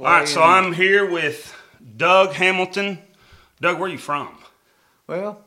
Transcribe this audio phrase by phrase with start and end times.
[0.00, 1.54] All right, so I'm here with
[1.96, 2.98] Doug Hamilton.
[3.60, 4.36] Doug, where are you from?
[5.06, 5.40] Well,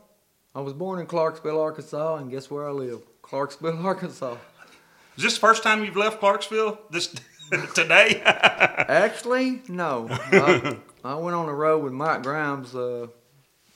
[0.56, 3.02] I was born in Clarksville, Arkansas, and guess where I live?
[3.22, 4.38] Clarksville, Arkansas.
[5.18, 7.14] Is this the first time you've left Clarksville this
[7.76, 8.22] today?
[8.26, 10.08] Actually, no.
[10.10, 13.08] I, I went on the road with Mike Grimes uh,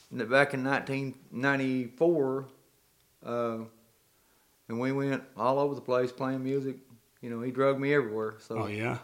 [0.09, 2.45] back in 1994,
[3.25, 3.57] uh,
[4.69, 6.77] and we went all over the place playing music.
[7.21, 8.35] You know, he drug me everywhere.
[8.39, 8.99] So, oh yeah.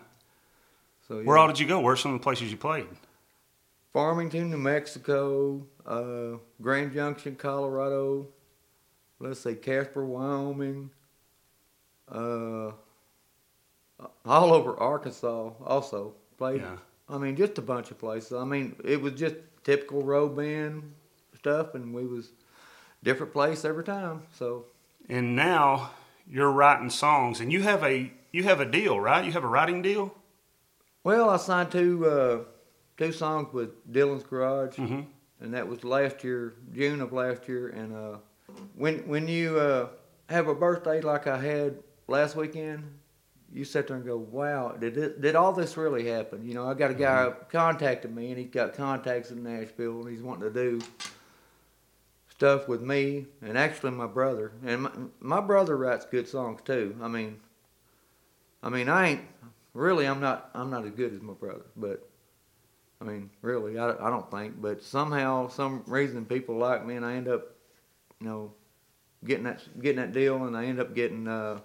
[1.07, 1.23] So yeah.
[1.25, 1.79] Where all did you go?
[1.79, 2.87] Where's some of the places you played?
[3.93, 8.27] Farmington, New Mexico, uh, Grand Junction, Colorado.
[9.19, 10.91] Let's say Casper, Wyoming.
[12.09, 12.71] Uh,
[14.25, 16.61] all over Arkansas, also played.
[16.61, 16.77] Yeah.
[17.09, 18.33] I mean, just a bunch of places.
[18.33, 20.93] I mean, it was just typical road band
[21.35, 22.29] stuff, and we was
[23.03, 24.23] different place every time.
[24.33, 24.65] So
[25.09, 25.91] And now
[26.29, 29.25] you're writing songs, and you have a you have a deal, right?
[29.25, 30.13] You have a writing deal.
[31.07, 32.39] Well, I signed two uh,
[32.97, 35.03] two songs with Dylan's Garage, Mm-hmm.
[35.39, 37.69] and that was last year, June of last year.
[37.69, 38.17] And uh,
[38.75, 39.87] when when you uh,
[40.27, 41.77] have a birthday like I had
[42.09, 42.83] last weekend,
[43.53, 46.67] you sit there and go, "Wow, did it, did all this really happen?" You know,
[46.67, 50.51] I got a guy contacted me, and he's got contacts in Nashville, and he's wanting
[50.51, 50.81] to do
[52.27, 56.97] stuff with me, and actually my brother, and my, my brother writes good songs too.
[57.01, 57.39] I mean,
[58.61, 59.21] I mean, I ain't
[59.77, 62.09] really, I'm not, I'm not as good as my brother, but
[62.99, 67.05] I mean, really, I, I don't think, but somehow, some reason, people like me, and
[67.05, 67.55] I end up,
[68.19, 68.53] you know,
[69.23, 71.59] getting that, getting that deal, and I end up getting uh,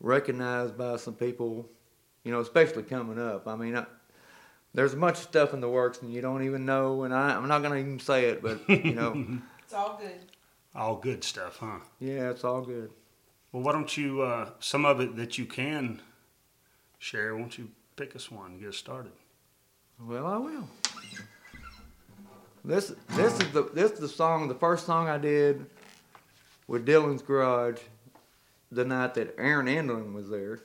[0.00, 1.68] recognized by some people,
[2.22, 3.48] you know, especially coming up.
[3.48, 3.86] I mean, I,
[4.72, 7.34] there's a bunch of stuff in the works, and you don't even know, and I,
[7.34, 10.20] I'm not gonna even say it, but you know, It's all good.
[10.76, 11.78] All good stuff, huh?
[11.98, 12.90] yeah, it's all good.
[13.50, 16.00] Well, why don't you uh, some of it that you can
[17.04, 17.36] share?
[17.36, 19.12] Won't you pick us one and get us started?
[20.00, 20.68] Well, I will.
[22.64, 25.66] This this is the this is the song, the first song I did
[26.66, 27.78] with Dylan's Garage,
[28.72, 30.60] the night that Aaron Endlin was there,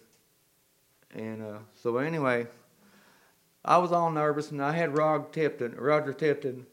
[1.14, 2.48] and uh, so anyway,
[3.66, 6.66] I was all nervous, and I had Rod Tipton, Roger Tipton,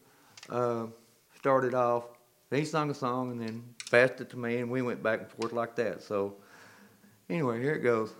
[0.49, 0.85] uh,
[1.35, 2.05] started off.
[2.49, 5.29] He sung a song and then passed it to me, and we went back and
[5.29, 6.01] forth like that.
[6.01, 6.35] So
[7.29, 8.13] anyway, here it goes.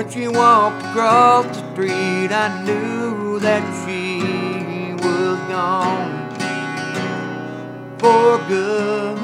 [0.00, 6.30] When she walked across the street, I knew that she was gone
[7.98, 9.18] for good.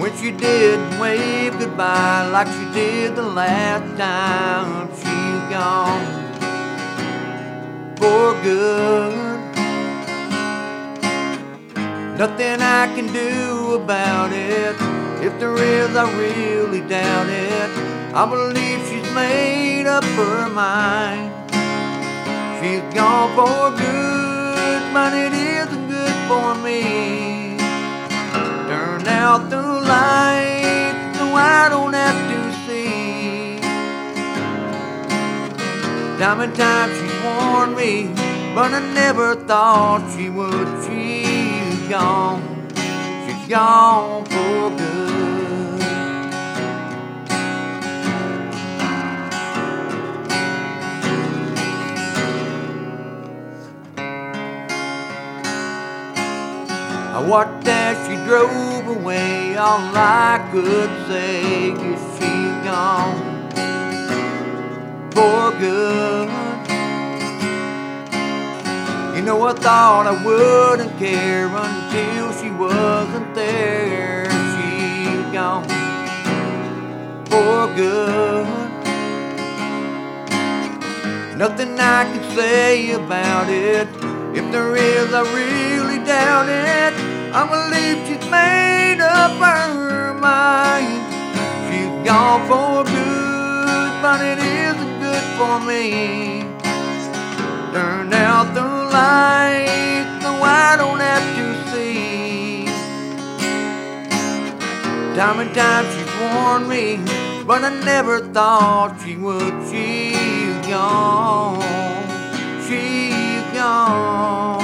[0.00, 6.34] When she did wave goodbye like she did the last time, she's gone
[7.94, 9.38] for good.
[12.18, 14.87] Nothing I can do about it.
[15.20, 17.70] If there is, I really doubt it.
[18.14, 21.32] I believe she's made up her mind.
[22.60, 27.56] She's gone for good, but it isn't good for me.
[28.68, 33.58] Turn out the light so I don't have to see.
[36.18, 38.06] Time and time she's warned me,
[38.54, 40.68] but I never thought she would.
[40.86, 42.68] She's gone,
[43.26, 44.67] she's gone for
[57.18, 59.56] I watched as she drove away.
[59.56, 63.50] All I could say is she's gone
[65.10, 66.28] for good.
[69.16, 74.30] You know, I thought I wouldn't care until she wasn't there.
[74.54, 75.64] She's gone
[77.24, 78.46] for good.
[81.36, 83.88] Nothing I can say about it.
[84.36, 87.07] If there is, I really doubt it.
[87.30, 91.04] I believe she's made up her mind.
[91.68, 96.42] She's gone for good, but it isn't good for me.
[97.72, 102.64] Turn out the light so I don't have to see.
[105.14, 106.96] Time and time she's warned me,
[107.44, 109.54] but I never thought she would.
[109.70, 111.60] She's gone.
[112.66, 114.57] She's gone.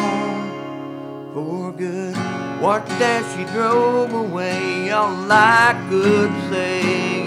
[2.65, 4.91] Watched as she drove away.
[4.91, 6.81] All I could say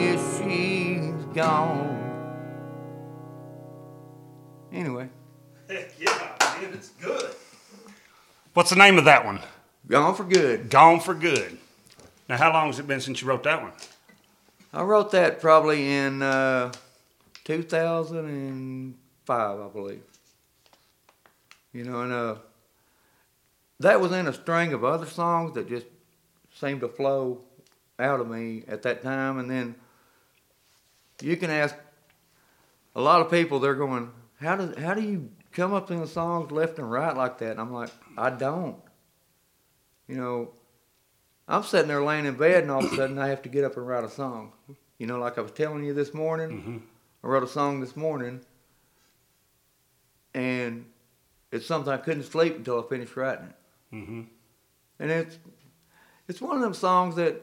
[0.08, 1.94] is she's gone.
[4.74, 5.08] Anyway.
[5.70, 6.34] Heck yeah.
[6.74, 7.36] It's good.
[8.56, 9.40] What's the name of that one?
[9.88, 10.72] Gone for good.
[10.72, 11.60] Gone for Good.
[12.28, 13.74] Now, how long has it been since you wrote that one?
[14.74, 16.72] I wrote that probably in uh,
[17.44, 20.02] 2005, I believe.
[21.74, 22.36] You know, and uh,
[23.80, 25.86] that was in a string of other songs that just
[26.54, 27.42] seemed to flow
[28.00, 29.38] out of me at that time.
[29.40, 29.76] And then
[31.22, 31.76] you can ask
[32.96, 36.08] a lot of people, they're going, how do, how do you come up in the
[36.08, 37.52] songs left and right like that?
[37.52, 38.78] And I'm like, I don't.
[40.08, 40.50] You know,
[41.48, 43.64] I'm sitting there laying in bed, and all of a sudden I have to get
[43.64, 44.54] up and write a song.
[44.98, 46.82] You know, like I was telling you this morning, Mhm.
[47.24, 48.42] I wrote a song this morning,
[50.34, 50.86] and
[51.52, 53.56] it's something I couldn't sleep until I finished writing it.
[53.94, 54.22] Mm-hmm.
[55.00, 55.38] And it's
[56.28, 57.42] it's one of them songs that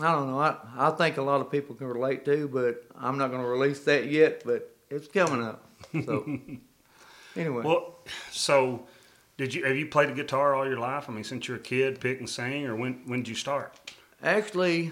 [0.00, 0.38] I don't know.
[0.38, 3.48] I I think a lot of people can relate to, but I'm not going to
[3.48, 4.42] release that yet.
[4.44, 5.68] But it's coming up.
[6.04, 6.24] So
[7.36, 7.98] anyway, Well,
[8.30, 8.86] so
[9.36, 11.08] did you have you played the guitar all your life?
[11.08, 13.74] I mean, since you're a kid, pick and sing, or when when did you start?
[14.22, 14.90] actually,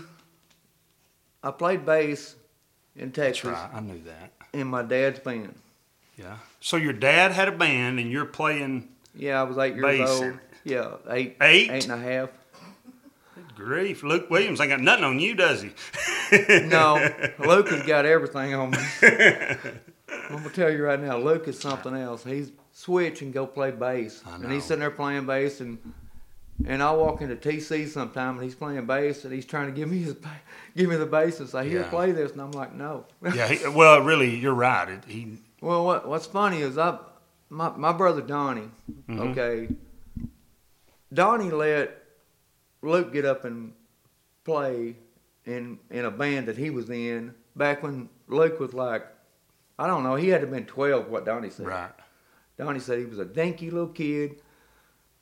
[1.42, 2.36] I played bass
[2.94, 4.32] in Texas I knew that.
[4.52, 5.54] in my dad's band.
[6.18, 6.36] Yeah.
[6.60, 8.88] So your dad had a band, and you're playing.
[9.14, 10.22] Yeah, I was eight years Bass old.
[10.24, 10.36] in it.
[10.64, 11.70] Yeah, eight, Eight?
[11.70, 12.30] eight and a half.
[13.56, 15.70] Grief, Luke Williams ain't got nothing on you, does he?
[16.66, 16.94] No,
[17.38, 18.78] Luke has got everything on me.
[19.02, 22.24] I'm gonna tell you right now, Luke is something else.
[22.24, 25.78] He's switch and go play bass, I and he's sitting there playing bass, and
[26.66, 29.88] and I walk into TC sometime, and he's playing bass, and he's trying to give
[29.90, 30.40] me his ba-
[30.76, 31.88] give me the bass and say, "Here, Yeah.
[31.90, 33.04] play this," and I'm like, "No."
[33.34, 33.48] yeah.
[33.48, 34.88] He, well, really, you're right.
[34.88, 35.38] It, he.
[35.60, 36.98] well, what what's funny is I
[37.52, 38.70] my my brother Donnie,
[39.08, 39.30] Mhm.
[39.30, 39.68] okay,
[41.12, 42.02] Donnie let
[42.80, 43.72] Luke get up and
[44.44, 44.96] play
[45.44, 49.06] in in a band that he was in back when Luke was like,
[49.78, 51.08] I don't know, he had to have been twelve.
[51.08, 51.66] What Donnie said.
[51.66, 51.90] Right.
[52.58, 54.36] Donnie said he was a dinky little kid.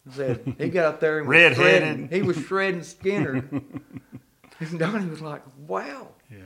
[0.06, 2.12] He said he got up there and was Red-headed.
[2.12, 3.50] He was shredding Skynyrd.
[4.60, 6.38] and Donnie was like, "Wow." Yeah.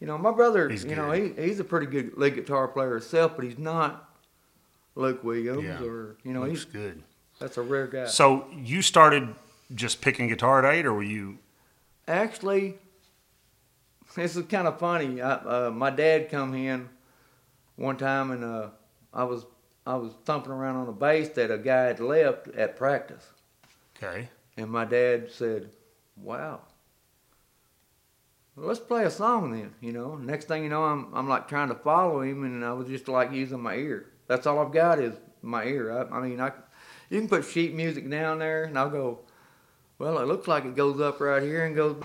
[0.00, 0.68] You know, my brother.
[0.68, 4.07] He's you know, he, he's a pretty good lead guitar player himself, but he's not
[4.98, 5.82] Luke Williams Yeah.
[5.82, 7.02] or you know, Looks he's good.
[7.38, 8.06] that's a rare guy.
[8.06, 9.34] So you started
[9.74, 11.38] just picking guitar at eight, or were you?
[12.08, 12.78] Actually,
[14.16, 15.20] this is kind of funny.
[15.22, 16.88] I, uh, my dad come in
[17.76, 18.70] one time, and uh,
[19.14, 19.46] I was
[19.86, 23.26] I was thumping around on a bass that a guy had left at practice,
[23.96, 24.28] Okay.
[24.56, 25.70] and my dad said,
[26.16, 26.60] "Wow."
[28.56, 30.16] Let's play a song then, you know.
[30.16, 33.06] Next thing you know, I'm I'm like trying to follow him, and I was just
[33.06, 34.06] like using my ear.
[34.28, 35.90] That's all I've got is my ear.
[35.90, 36.52] I, I mean, I
[37.10, 39.20] you can put sheet music down there, and I'll go.
[39.98, 42.00] Well, it looks like it goes up right here and goes,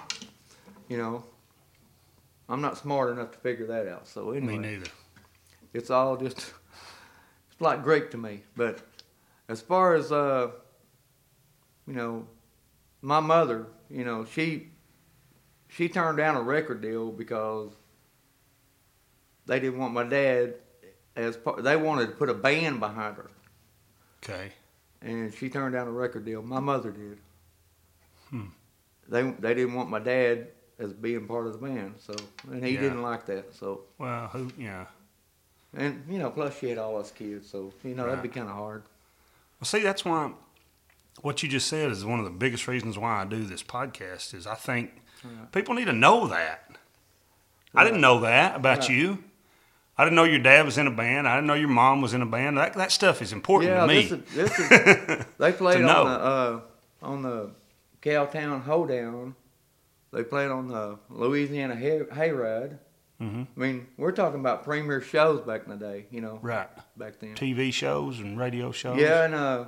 [0.89, 1.23] you know.
[2.49, 4.07] I'm not smart enough to figure that out.
[4.07, 4.89] So anyway, Me neither.
[5.73, 6.37] it's all just
[7.51, 8.41] it's like Greek to me.
[8.55, 8.79] But
[9.47, 10.51] as far as uh,
[11.87, 12.27] you know,
[13.01, 14.69] my mother, you know, she
[15.69, 17.71] she turned down a record deal because
[19.45, 20.55] they didn't want my dad
[21.15, 21.63] as part.
[21.63, 23.29] They wanted to put a band behind her,
[24.23, 24.51] Okay.
[25.01, 26.41] and she turned down a record deal.
[26.41, 27.17] My mother did.
[28.29, 28.45] Hmm.
[29.07, 30.47] They they didn't want my dad
[30.79, 32.13] as being part of the band, so
[32.51, 32.81] and he Yeah.
[32.81, 33.53] didn't like that.
[33.53, 34.49] So Well, who?
[34.57, 34.85] Yeah.
[35.75, 38.47] and you know, plus she had all us kids, so you know that'd be kind
[38.49, 38.83] of hard.
[39.59, 40.31] Well, see, that's why
[41.21, 44.33] what you just said is one of the biggest reasons why I do this podcast.
[44.33, 45.51] Is I think Right.
[45.51, 46.77] people need to know that.
[47.75, 48.89] I didn't know that about Right.
[48.89, 49.23] you.
[49.97, 51.27] I didn't know your dad was in a band.
[51.27, 52.57] I didn't know your mom was in a band.
[52.57, 54.01] That that stuff is important yeah, to me.
[54.03, 56.03] this is this is they played To know.
[56.03, 56.61] on the uh,
[57.03, 57.49] on the
[58.01, 59.35] Cowtown Hoedown.
[60.11, 62.77] They played on the Louisiana hay, Hayride.
[63.19, 66.67] hmm I mean, we're talking about premier shows back in the day, you know, Right.
[66.97, 67.33] back then.
[67.35, 68.99] TV shows and radio shows.
[68.99, 69.65] Yeah, and uh,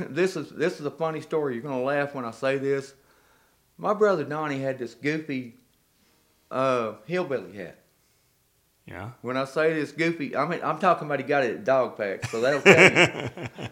[0.08, 1.54] this is this is a funny story.
[1.54, 2.94] You're gonna laugh when I say this.
[3.76, 5.54] My brother Donnie had this goofy
[6.50, 7.77] uh, hillbilly hat.
[8.88, 9.10] Yeah.
[9.20, 11.96] When I say this goofy, I mean I'm talking about he got it at Dog
[11.96, 13.68] Patch, so that'll tell you.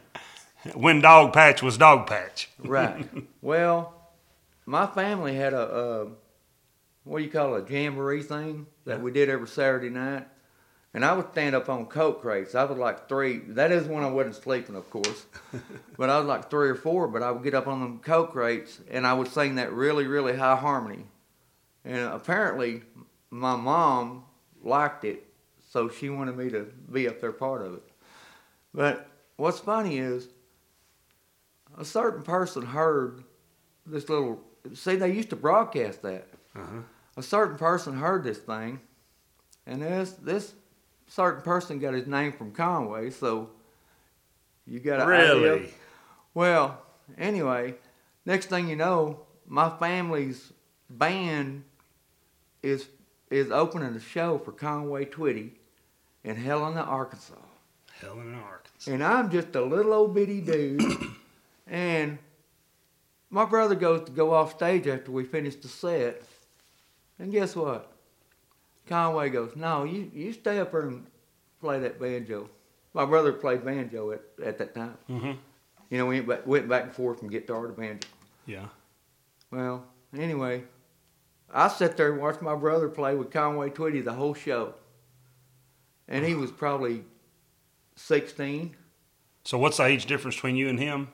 [0.74, 2.50] when Dog Patch was Dog Patch.
[2.58, 3.08] right.
[3.40, 3.94] Well,
[4.66, 6.06] my family had a, uh
[7.04, 10.26] what do you call it, a jamboree thing that we did every Saturday night.
[10.92, 12.54] And I would stand up on coke crates.
[12.54, 13.38] I was like three.
[13.48, 15.26] That is when I wasn't sleeping, of course.
[15.98, 17.06] but I was like three or four.
[17.06, 20.06] But I would get up on them coke crates and I would sing that really,
[20.06, 21.04] really high harmony.
[21.84, 22.82] And apparently,
[23.30, 24.24] my mom
[24.62, 25.24] liked it,
[25.70, 27.82] so she wanted me to be up there part of it.
[28.74, 30.28] But what's funny is,
[31.78, 33.24] a certain person heard
[33.84, 34.40] this little.
[34.74, 36.28] See, they used to broadcast that.
[36.54, 36.80] Uh-huh.
[37.16, 38.80] A certain person heard this thing,
[39.66, 40.54] and this this
[41.06, 43.50] certain person got his name from Conway, so
[44.66, 45.34] you got an idea.
[45.34, 45.68] Really?
[46.34, 46.82] Well,
[47.16, 47.74] anyway,
[48.24, 50.52] next thing you know, my family's
[50.90, 51.64] band
[52.62, 52.88] is
[53.30, 55.50] is opening a show for Conway Twitty
[56.24, 57.34] in Helena, Arkansas.
[58.00, 58.90] Helena, Arkansas.
[58.90, 60.82] And I'm just a little old bitty dude.
[61.66, 62.18] and
[63.30, 66.22] my brother goes to go off stage after we finish the set.
[67.18, 67.90] And guess what?
[68.86, 71.06] Conway goes, No, you, you stay up there and
[71.60, 72.48] play that banjo.
[72.94, 74.96] My brother played banjo at, at that time.
[75.10, 75.32] Mm-hmm.
[75.90, 78.08] You know, we went back, went back and forth from guitar to banjo.
[78.46, 78.66] Yeah.
[79.50, 79.84] Well,
[80.16, 80.64] anyway,
[81.52, 84.74] I sat there and watched my brother play with Conway Twitty the whole show.
[86.08, 87.04] And he was probably
[87.96, 88.76] 16.
[89.44, 91.08] So what's the age difference between you and him?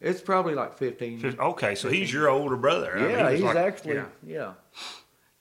[0.00, 1.18] It's probably like 15.
[1.20, 2.96] Fif- Okay, so he's your older brother.
[2.96, 4.52] I mean, Yeah, he he's like- actually, yeah.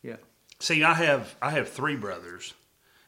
[0.03, 0.15] yeah.
[0.59, 2.53] See, I have I have three brothers,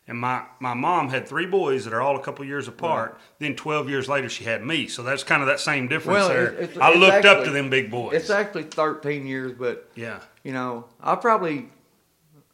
[0.08, 3.16] and my my mom had three boys that are all a couple years apart.
[3.38, 4.88] Then twelve years later, she had me.
[4.88, 6.48] So that's kind of that same difference Well, there.
[6.54, 8.16] it's- it's- I it's looked up to them big boys.
[8.16, 10.22] It's actually 13 years, but, yeah.
[10.44, 11.70] You know, I probably,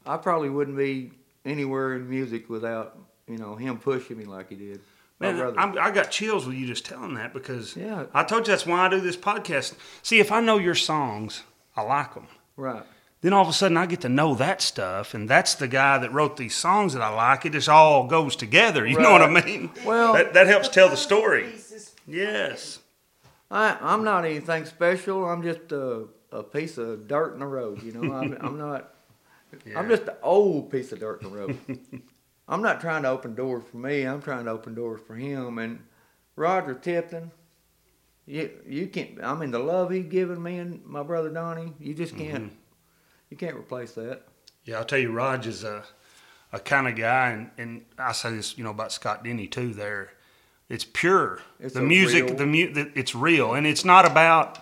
[0.05, 1.11] I probably wouldn't be
[1.45, 4.81] anywhere in music without, you know, him pushing me like he did.
[5.19, 5.53] Man.
[5.57, 8.05] I'm, I got chills with you just telling that because Yeah.
[8.13, 9.73] I told you that's why I do this podcast.
[10.01, 11.43] See, if I know your songs,
[11.75, 12.27] I like them.
[12.55, 12.83] right.
[13.21, 15.97] Then all of a sudden, I get to know that stuff, and that's the guy
[15.97, 17.45] that wrote these songs that I like.
[17.45, 18.87] It just all goes together.
[18.87, 19.71] You know what I mean?
[19.83, 21.49] Well- that, that helps tell the story.
[22.07, 22.79] Yes.
[23.51, 25.25] I, I'm not anything special.
[25.25, 28.13] I'm just a, a piece of dirt in the road, you know.
[28.13, 28.93] I'm, I'm not,
[29.75, 31.57] I'm just an old piece of dirt in the road.
[32.47, 34.03] I'm not trying to open doors for me.
[34.03, 35.59] I'm trying to open doors for him.
[35.59, 35.79] And
[36.35, 37.31] Roger Tipton,
[38.25, 39.23] you you can't.
[39.23, 42.45] I mean, the love he's given me and my brother Donnie, you just can't.
[42.45, 42.55] Mm-hmm.
[43.29, 44.23] You can't replace that.
[44.65, 45.83] Yeah, I'll tell you, is a,
[46.51, 49.73] a kind of guy, and, and I say this, you know, about Scott Denny too.
[49.73, 50.11] There,
[50.67, 51.41] it's pure.
[51.59, 54.59] It's the music, real- the mu- the, it's real, and it's not about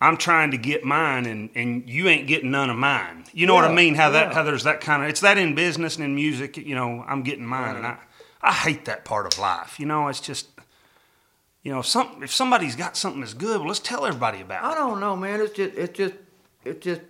[0.00, 3.24] I'm trying to get mine, and, and you ain't getting none of mine.
[3.32, 3.94] You know what I mean?
[3.94, 6.56] How that how there's that kind of it's that in business and in music.
[6.56, 7.98] You know, I'm getting mine, and I
[8.40, 9.78] I hate that part of life.
[9.78, 10.48] You know, it's just.
[11.62, 14.64] You know, if some if somebody's got something that's good, well, let's tell everybody about
[14.64, 14.72] I it.
[14.72, 15.42] I don't know, man.
[15.42, 16.14] It's just, it's just,
[16.64, 17.02] it's just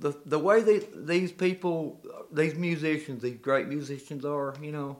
[0.00, 2.00] the the way they, these people,
[2.32, 4.56] these musicians, these great musicians are.
[4.60, 4.96] You know,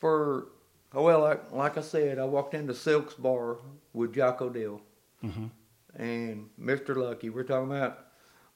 [0.00, 0.48] for
[0.92, 3.58] well, like like I said, I walked into Silk's bar
[3.92, 4.80] with Jock O'Dell
[5.24, 5.50] Mhm.
[5.96, 6.96] and Mr.
[6.96, 7.30] Lucky.
[7.30, 8.06] We're talking about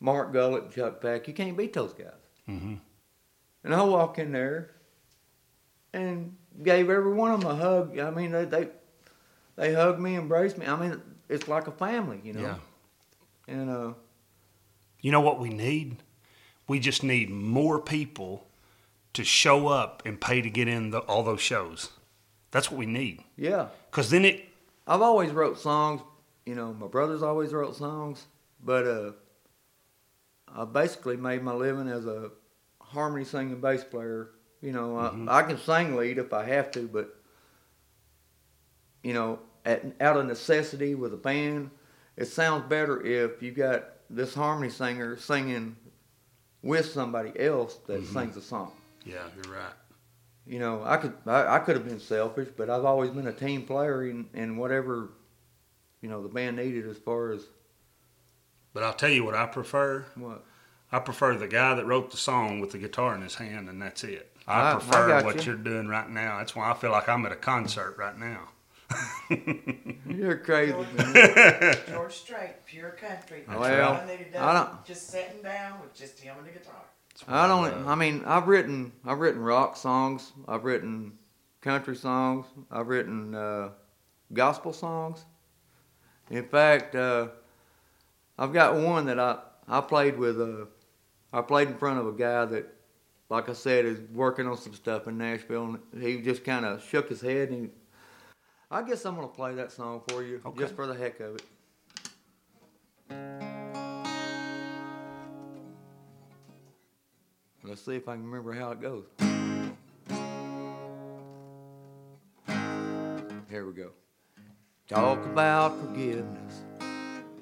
[0.00, 1.28] Mark Gullett, Chuck Pack.
[1.28, 2.12] You can't beat those guys.
[2.46, 2.74] hmm
[3.62, 4.70] And I walk in there
[5.92, 7.98] and gave every one of them a hug.
[7.98, 8.68] I mean, they they,
[9.56, 10.66] they hugged me, embraced me.
[10.66, 12.40] I mean, it's like a family, you know.
[12.40, 12.56] Yeah.
[13.46, 13.92] And uh,
[15.00, 16.02] You know what we need?
[16.66, 18.46] We just need more people
[19.12, 21.90] to show up and pay to get in the, all those shows.
[22.54, 23.20] That's what we need.
[23.36, 24.44] yeah, Because then it,
[24.86, 26.02] I've always wrote songs.
[26.46, 28.24] You know, my brothers always wrote songs,
[28.62, 29.12] but uh,
[30.54, 32.30] I basically made my living as a
[32.80, 34.30] harmony singing bass player.
[34.60, 37.20] You know, I, I can sing lead if I have to, but
[39.02, 41.72] you know, at, out of necessity with a band,
[42.16, 45.74] it sounds better if you got this harmony singer singing
[46.62, 48.70] with somebody else that sings a song.
[49.04, 49.72] yeah, you're right.
[50.46, 53.32] You know, I could I, I could have been selfish, but I've always been a
[53.32, 55.10] team player in, in whatever
[56.02, 57.46] you know the band needed as far as
[58.74, 60.04] But I'll tell you what I prefer.
[60.16, 60.44] what.
[60.92, 63.80] I prefer the guy that wrote the song with the guitar in his hand, and
[63.82, 64.30] that's it.
[64.46, 65.52] I, I- I prefer got what you.
[65.52, 66.38] you're doing right now.
[66.38, 68.48] That's why I feel like I'm at a concert right now.
[70.06, 71.76] You're crazy, man.
[71.88, 73.42] George Strait, pure country.
[73.48, 76.46] That's Well, Nothing that he does, I don't- Just sitting down with just him and
[76.46, 76.82] the guitar.
[77.28, 77.66] I don't.
[77.66, 80.32] Uh, I mean, I've written I've written rock songs.
[80.48, 81.12] I've written
[81.60, 82.46] country songs.
[82.70, 83.70] I've written uh,
[84.32, 85.24] gospel songs.
[86.30, 87.28] In fact, uh,
[88.38, 90.40] I've got one that I I played with.
[90.40, 90.66] Uh,
[91.32, 92.72] I played in front of a guy that,
[93.28, 95.78] like I said, is working on some stuff in Nashville.
[95.92, 97.64] And he just kind of shook his head and.
[97.66, 97.70] He,
[98.70, 100.58] I guess I'm gonna play that song for you Okay.
[100.58, 101.42] just for the heck of it.
[107.66, 109.06] Let's see if I can remember how it goes.
[113.48, 113.92] Here we go.
[114.86, 116.60] Talk about forgiveness.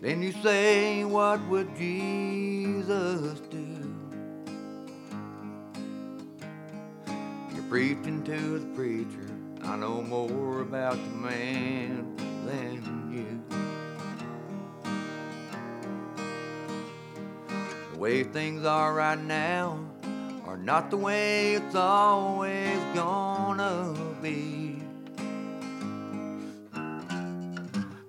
[0.00, 3.66] Then you say, What would Jesus do?
[7.52, 9.26] You're preaching to the preacher.
[9.64, 12.14] I know more about the man
[12.46, 13.42] than you.
[17.92, 19.91] The way things are right now
[20.52, 24.82] are not the way it's always gonna be.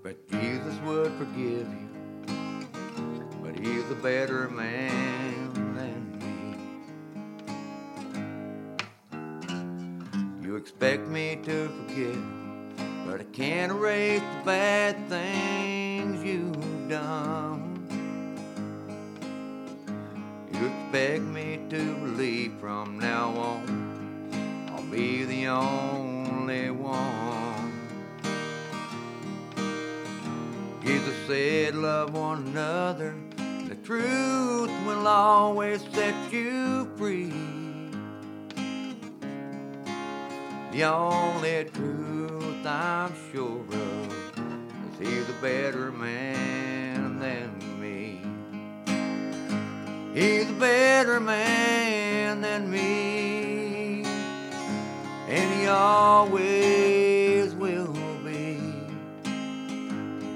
[0.03, 1.89] But Jesus would forgive you,
[3.41, 6.19] but he's a better man than
[10.41, 10.45] me.
[10.45, 12.17] You expect me to forget,
[13.07, 17.69] but I can't erase the bad things you've done.
[20.51, 27.89] You expect me to believe from now on I'll be the only one.
[30.83, 33.15] Jesus said, Love one another.
[33.67, 37.33] The truth will always set you free.
[40.73, 46.72] The only truth I'm sure of is he's a better man
[50.13, 54.03] He's a better man than me,
[55.27, 57.91] and he always will
[58.23, 58.59] be.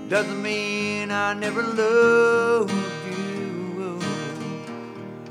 [0.09, 2.71] Doesn't mean I never loved
[3.05, 3.99] you.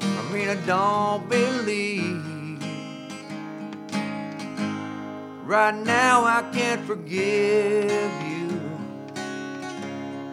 [0.00, 2.22] I mean, I don't believe.
[5.44, 8.60] Right now, I can't forgive you.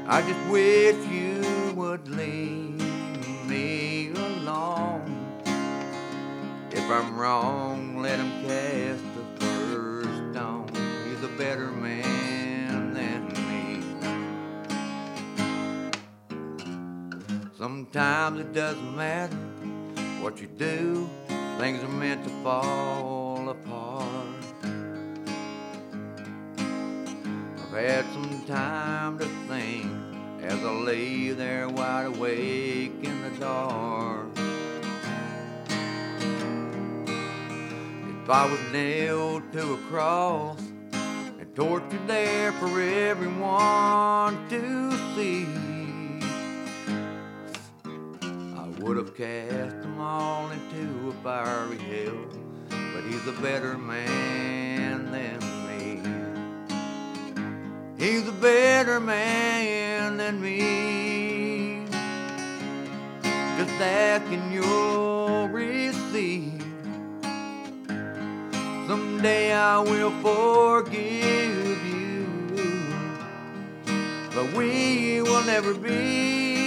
[0.08, 2.73] I just wish you would leave
[4.54, 5.42] alone.
[6.72, 10.68] If I'm wrong, let him cast the first stone.
[11.08, 13.82] He's a better man than me.
[17.58, 19.36] Sometimes it doesn't matter
[20.22, 21.10] what you do,
[21.58, 24.28] things are meant to fall apart.
[27.58, 30.03] I've had some time to think
[30.44, 34.28] as I lay there wide awake in the dark.
[38.24, 40.60] If I was nailed to a cross
[41.40, 45.48] and tortured there for everyone to see,
[48.58, 52.28] I would have cast them all into a fiery hell.
[52.94, 56.02] But he's a better man than me.
[57.98, 59.73] He's a better man
[60.34, 61.86] than me.
[63.58, 66.62] Just ask you'll receive.
[68.88, 72.26] Someday I will forgive you,
[74.36, 76.64] but we will never be.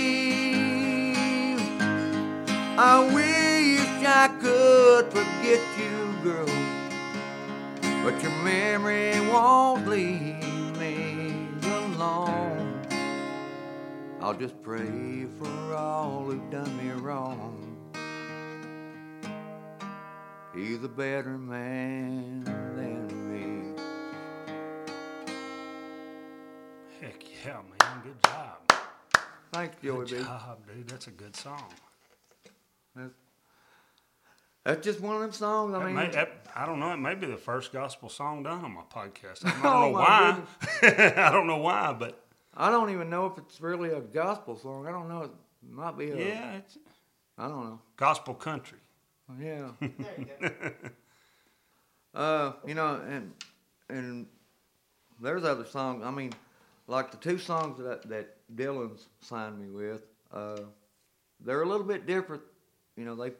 [2.78, 6.46] I wish I could forget you, girl,
[8.02, 10.35] but your memory won't leave
[14.26, 17.76] I'll just pray for all who've done me wrong.
[20.52, 23.80] He's a better man than me.
[27.00, 28.02] Heck yeah, man.
[28.02, 28.56] Good job.
[29.52, 30.24] Thanks, Joey Good B.
[30.24, 30.88] job, dude.
[30.88, 31.72] That's a good song.
[32.96, 33.14] That's,
[34.64, 35.72] that's just one of them songs.
[35.72, 36.90] I That mean, may, that, I don't know.
[36.92, 39.44] It may be the first gospel song done on my podcast.
[39.46, 40.42] I don't Oh, know my why.
[41.16, 42.25] I don't know why, but
[42.56, 44.86] I don't even know if it's really a gospel song.
[44.86, 45.22] I don't know.
[45.22, 45.30] It
[45.70, 46.16] might be a.
[46.16, 46.78] yeah, it's
[47.36, 47.80] I don't know.
[47.96, 48.78] gospel country.
[49.40, 49.70] Yeah.
[49.80, 50.50] There you go.
[52.14, 53.30] Uh, you know, and
[53.90, 54.26] and
[55.20, 56.02] there's other songs.
[56.02, 56.32] I mean,
[56.86, 60.00] like the two songs that that Dylan's signed me with,
[60.32, 60.60] uh,
[61.44, 62.40] they're a little bit different.
[62.96, 63.32] You know, they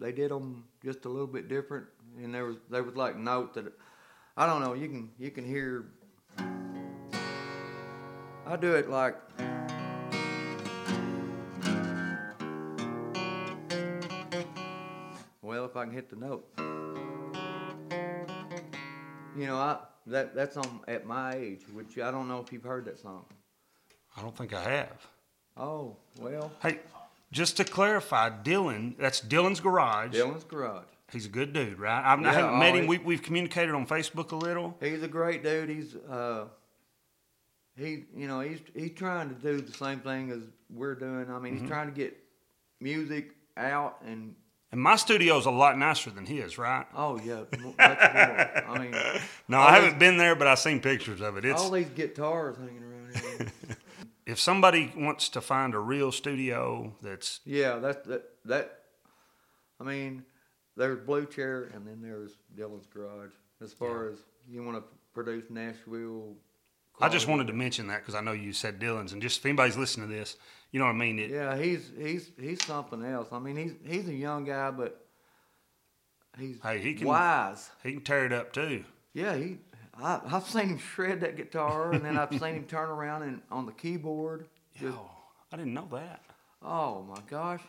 [0.00, 1.84] they did them just a little bit different,
[2.16, 3.70] and there was there was like note that
[4.34, 4.72] I don't know.
[4.72, 5.84] You can you can hear.
[8.46, 9.16] I do it like.
[15.42, 16.44] Well, if I can hit the note.
[19.36, 22.62] You know, I that that's on at my age, which I don't know if you've
[22.64, 23.24] heard that song.
[24.16, 25.06] I don't think I have.
[25.56, 26.80] Oh well, Hey,
[27.32, 30.14] just to clarify, Dylan, that's Dylan's Garage.
[30.14, 30.84] Dylan's Garage.
[31.12, 32.02] He's a good dude, right?
[32.04, 32.82] I've, I Yeah, haven't met oh, him.
[32.82, 34.76] he- We, we've communicated on Facebook a little.
[34.80, 35.68] He's a great dude.
[35.68, 36.46] He's uh,
[37.76, 41.30] he you know he's he's trying to do the same thing as we're doing.
[41.30, 41.60] I mean, Mm-hmm.
[41.62, 42.16] he's trying to get
[42.80, 44.34] music out and
[44.72, 46.86] And my studio's a lot nicer than his, right?
[46.94, 47.44] oh yeah.
[47.78, 48.94] I mean,
[49.48, 51.44] No, I haven't these- been there, but I've seen pictures of it.
[51.44, 53.52] It's all these guitars hanging around here.
[54.26, 58.78] if somebody wants to find a real studio that's yeah, that's that that.
[59.80, 60.24] I mean,
[60.76, 63.32] there's Blue Chair, and then there's Dylan's Garage.
[63.62, 64.84] As far as you want to
[65.14, 66.34] produce Nashville.
[67.00, 69.46] I just wanted to mention that because I know you said Dylan's, and just if
[69.46, 70.36] anybody's listening to this,
[70.72, 71.18] you know what I mean.
[71.18, 73.28] It, Yeah, he's he's he's something else.
[73.32, 75.04] I mean, he's he's a young guy, but
[76.38, 77.70] he's Hey, he can- wise.
[77.82, 78.84] He can tear it up too.
[79.12, 79.58] Yeah, he.
[79.98, 83.40] I, I've seen him shred that guitar, and then I've seen him turn around and
[83.50, 84.46] on the keyboard.
[84.78, 85.10] Just, Oh,
[85.50, 86.22] I didn't know that.
[86.62, 87.62] oh my gosh,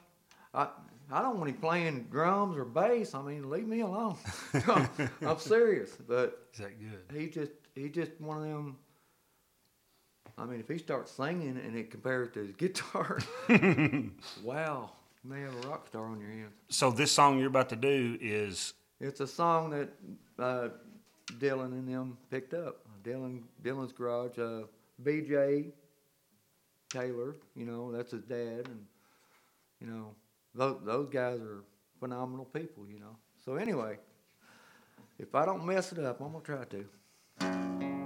[0.54, 0.68] I
[1.10, 3.14] I don't want him playing drums or bass.
[3.14, 4.18] I mean, leave me alone.
[5.22, 7.18] I'm serious, but Is that good?
[7.18, 8.78] he just he just one of them.
[10.38, 13.20] I mean, if he starts singing and it compares to his guitar,
[14.44, 14.92] wow,
[15.24, 16.54] you may have a rock star on your hands.
[16.70, 19.90] So this song you're about to do is It's a song that
[20.38, 20.70] uh,
[21.40, 22.86] Dylan and them picked up.
[23.04, 24.38] Dylan Dylan's garage.
[24.38, 24.64] Uh,
[25.04, 25.72] BJ
[26.90, 28.86] Taylor, you know, that's his dad, and
[29.80, 30.16] you know,
[30.56, 31.64] those those guys are
[32.00, 33.16] phenomenal people, you know.
[33.44, 33.98] So anyway,
[35.20, 37.97] if I don't mess it up, I'm gonna try to.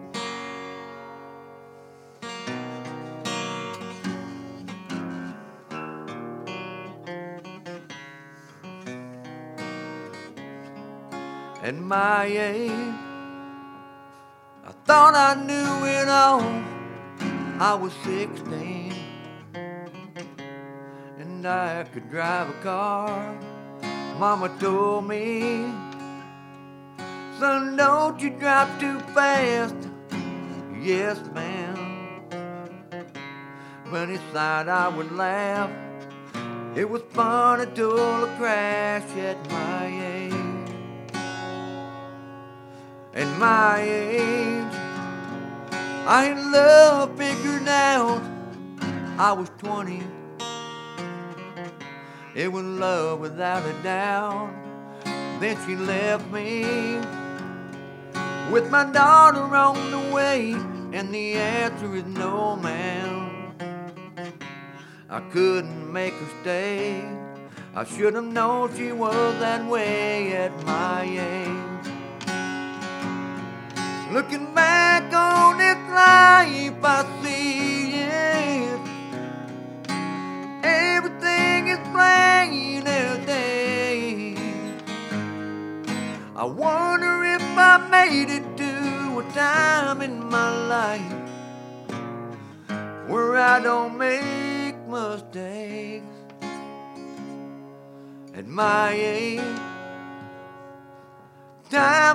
[11.72, 12.70] At my age,
[14.70, 16.42] I thought I knew it all.
[17.62, 18.94] I was 16
[21.18, 23.38] and I could drive a car.
[24.20, 25.72] Mama told me,
[27.40, 29.78] son, don't you drive too fast.
[30.82, 32.22] Yes, ma'am.
[33.90, 35.72] But inside I would laugh.
[36.76, 40.41] It was fun until a crash at my age.
[43.14, 44.74] At my age,
[46.08, 48.22] I love figured out.
[49.18, 50.02] I was 20.
[52.34, 54.54] It was love without a doubt.
[55.42, 57.02] Then she left me
[58.50, 60.54] with my daughter on the way,
[60.94, 63.54] and the answer is no, ma'am.
[65.10, 67.04] I couldn't make her stay.
[67.76, 71.71] I should have known she was that way at my age.
[74.12, 78.80] Looking back on this life, I see it.
[80.62, 84.36] Everything is plain as day.
[86.36, 91.30] I wonder if I made it to a time in my life
[93.08, 96.06] where I don't make mistakes.
[98.36, 99.71] At my age,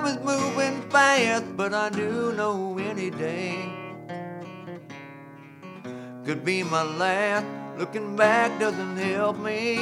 [0.07, 3.55] is moving fast, but I do know any day
[6.25, 7.45] could be my last.
[7.77, 9.77] Looking back doesn't help me.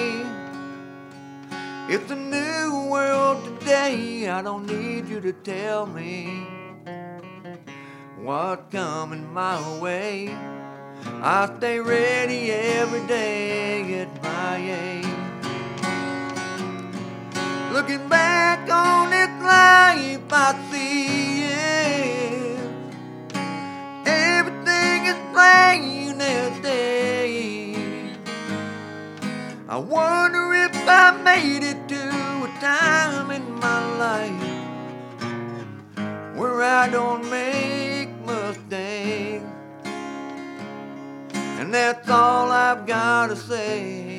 [1.88, 4.27] It's a new world today.
[4.27, 6.45] I don't need you to tell me
[8.17, 10.29] what's coming my way.
[11.21, 15.24] I stay ready every day at my age.
[17.75, 22.57] Looking back on this life, I see it.
[24.05, 27.75] Everything is plain as day.
[29.67, 32.03] I wonder if I made it to
[32.47, 34.53] a time in my life
[36.38, 39.43] where I don't make mistakes.
[41.59, 44.14] And that's all I've got to say.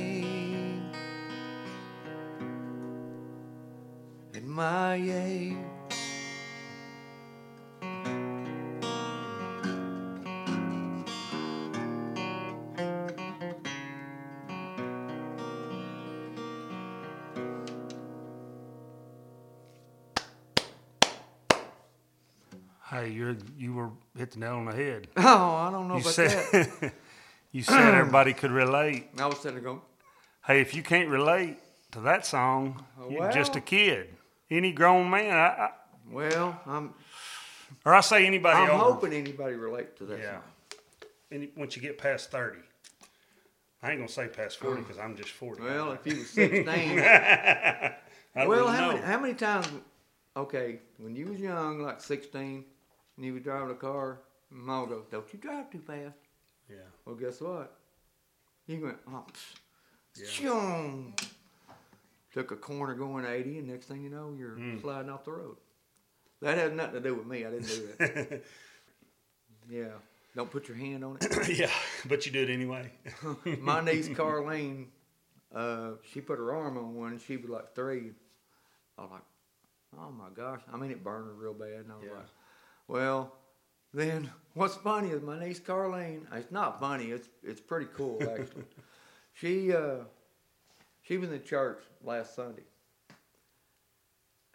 [4.57, 5.55] My age.
[22.91, 25.09] hey, you're you were hit the nail on the head.
[25.17, 26.93] Oh, I don't know You about said that.
[27.53, 29.09] you said everybody could relate.
[29.19, 29.81] I was sitting going,
[30.47, 31.59] Hey, if you can't relate
[31.93, 34.16] to that song, Oh, you're just a kid.
[34.51, 35.71] Any grown man, I, I,
[36.11, 36.95] well, I'm
[37.85, 38.93] or I say anybody I'm over.
[38.93, 40.19] hoping anybody relate to that.
[40.21, 40.39] Yeah.
[41.33, 42.61] Any, once you get past thirty,
[43.83, 45.63] I ain't gonna say past forty because I'm just forty.
[45.63, 46.69] Well, if you was 16,
[47.01, 47.97] I
[48.47, 48.93] well, how know.
[48.95, 49.69] many, how many times?
[50.37, 52.65] Okay, when you was young, like 16,
[53.17, 56.19] and you was driving a car, Mom goes, "Don't you drive too fast."
[56.69, 56.77] Yeah.
[57.05, 57.79] Well, guess what?
[58.67, 60.57] You went, oh, psh, Yeah.
[62.37, 64.79] Took a corner going 80, and next thing you know, you're Mm.
[64.83, 65.57] sliding off the road.
[66.43, 67.47] That had nothing to do with me.
[67.47, 68.43] I didn't do that.
[69.71, 69.89] yeah.
[70.35, 71.49] Don't put your hand on it.
[71.59, 71.71] yeah,
[72.07, 72.93] but you do it anyway.
[73.59, 74.89] My niece Carlene,
[75.55, 78.11] uh, she put her arm on one, and she was like three.
[78.99, 79.23] I was like,
[79.99, 80.61] oh my gosh.
[80.71, 81.85] I mean, it burned her real bad.
[81.85, 82.13] And I was Yeah.
[82.17, 82.27] like,
[82.87, 83.33] well,
[83.95, 86.27] then what's funny is my niece Carlene.
[86.35, 87.07] It's not funny.
[87.13, 88.65] It's it's pretty cool actually.
[89.33, 90.01] she uh,
[91.07, 92.65] she was in church last Sunday,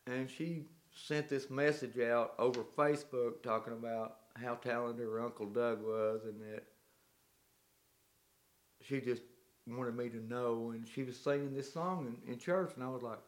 [0.07, 5.81] and she sent this message out over Facebook talking about how talented her uncle Doug
[5.81, 6.63] was, and that
[8.81, 9.23] she just
[9.67, 10.71] wanted me to know.
[10.73, 13.19] And she was singing this song in, in church, and I was like,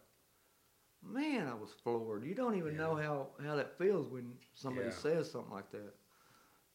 [1.02, 2.26] "Man, I was floored.
[2.26, 4.94] You don't even know how how that feels when somebody Yeah.
[4.94, 5.94] says something like that."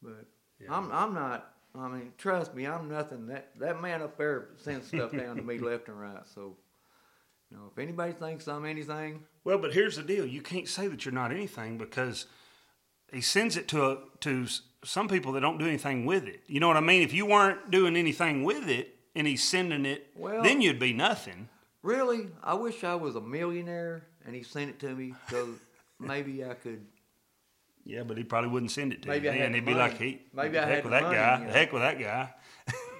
[0.01, 0.25] But
[0.59, 0.75] Yeah.
[0.75, 1.58] I'm I'm not.
[1.77, 3.27] I mean, trust me, I'm nothing.
[3.27, 6.27] That that man up there sends stuff down to me left and right.
[6.33, 6.55] So,
[7.51, 10.87] you know, if anybody thinks I'm anything, Well, but here's the deal: you can't say
[10.87, 12.25] that you're not anything because
[13.13, 14.47] he sends it to a, to
[14.83, 16.41] some people that don't do anything with it.
[16.47, 17.01] You know what I mean?
[17.01, 20.93] If you weren't doing anything with it and he's sending it, Well- then you'd be
[20.93, 21.49] nothing.
[21.81, 25.49] really, I wish I was a millionaire and he sent it to me so
[25.99, 26.85] maybe I could.
[27.89, 29.29] Yeah, but he probably wouldn't send it to Maybe.
[29.29, 29.53] I then.
[29.55, 29.83] He'd be money.
[29.89, 31.33] like, "He, Maybe I heck with that money, guy.
[31.33, 31.53] you The know.
[31.53, 32.33] heck with that guy."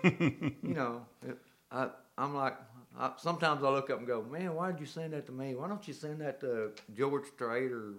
[0.64, 1.38] You know, it-
[1.72, 2.56] I I'm like.
[2.98, 5.56] I, sometimes I look up and go, man, why did you send that to me?
[5.56, 7.94] Why don't you send that to George Strait or,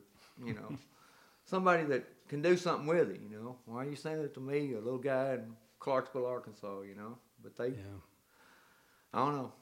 [0.44, 0.76] you know,
[1.46, 3.20] somebody that can do something with it?
[3.22, 6.80] You know, why are you sending it to me, a little guy in Clarksville, Arkansas?
[6.82, 7.98] You know, but they, Yeah.
[9.14, 9.52] I don't know.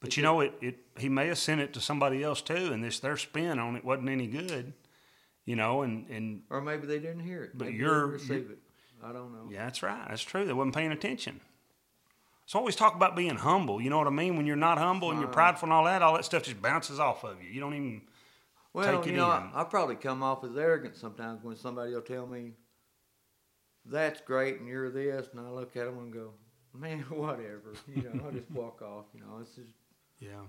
[0.00, 2.82] But you know, it, it he may have sent it to somebody else too, and
[2.82, 4.72] this their spin on it wasn't any good.
[5.44, 7.50] You know, and and Or maybe they didn't hear it.
[7.56, 8.58] But maybe you're- they didn't receive it.
[9.02, 9.48] I don't know.
[9.50, 10.06] Yeah, that's right.
[10.08, 10.46] That's true.
[10.46, 11.40] They wasn't paying attention.
[12.46, 13.80] So always talk about being humble.
[13.80, 14.36] You know what I mean?
[14.36, 16.98] When you're not humble and you're prideful and all that, all that stuff just bounces
[16.98, 17.48] off of you.
[17.50, 18.02] You don't even.
[18.72, 19.42] Well, take it you know, in.
[19.54, 22.52] I, I probably come off as arrogant sometimes when somebody will tell me,
[23.86, 26.32] "That's great," and you're this, and I look at them and go,
[26.72, 29.06] "Man, whatever." You know, I just walk off.
[29.14, 29.70] You know, it's just
[30.18, 30.40] Yeah.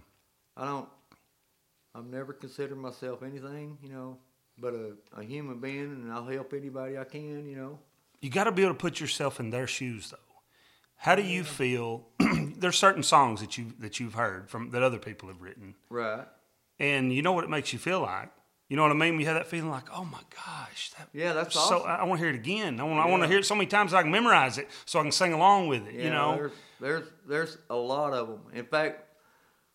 [0.57, 0.89] I don't.
[1.93, 3.77] I've never considered myself anything.
[3.81, 4.17] You know,
[4.57, 7.47] but a, a human being, and I'll help anybody I can.
[7.47, 7.79] You know.
[8.21, 10.17] You got to be able to put yourself in their shoes, though.
[10.97, 12.07] How do you feel?
[12.57, 16.25] There's certain songs that you that you've heard from that other people have written, Right.
[16.79, 18.29] and you know what it makes you feel like.
[18.69, 19.19] You know what I mean?
[19.19, 21.59] You have that feeling like, oh my gosh, that Yeah, that's so.
[21.59, 21.81] awesome.
[21.87, 22.79] I, I want to hear it again.
[22.79, 22.99] I want.
[23.05, 25.11] I want to hear it so many times I can memorize it, so I can
[25.11, 25.93] sing along with it.
[25.93, 26.35] Yeah, you know.
[26.35, 28.39] there's, there's there's a lot of them.
[28.53, 29.03] In fact,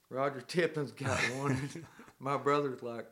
[0.09, 1.69] Roger Tipton's got one.
[2.19, 3.07] My brother's like,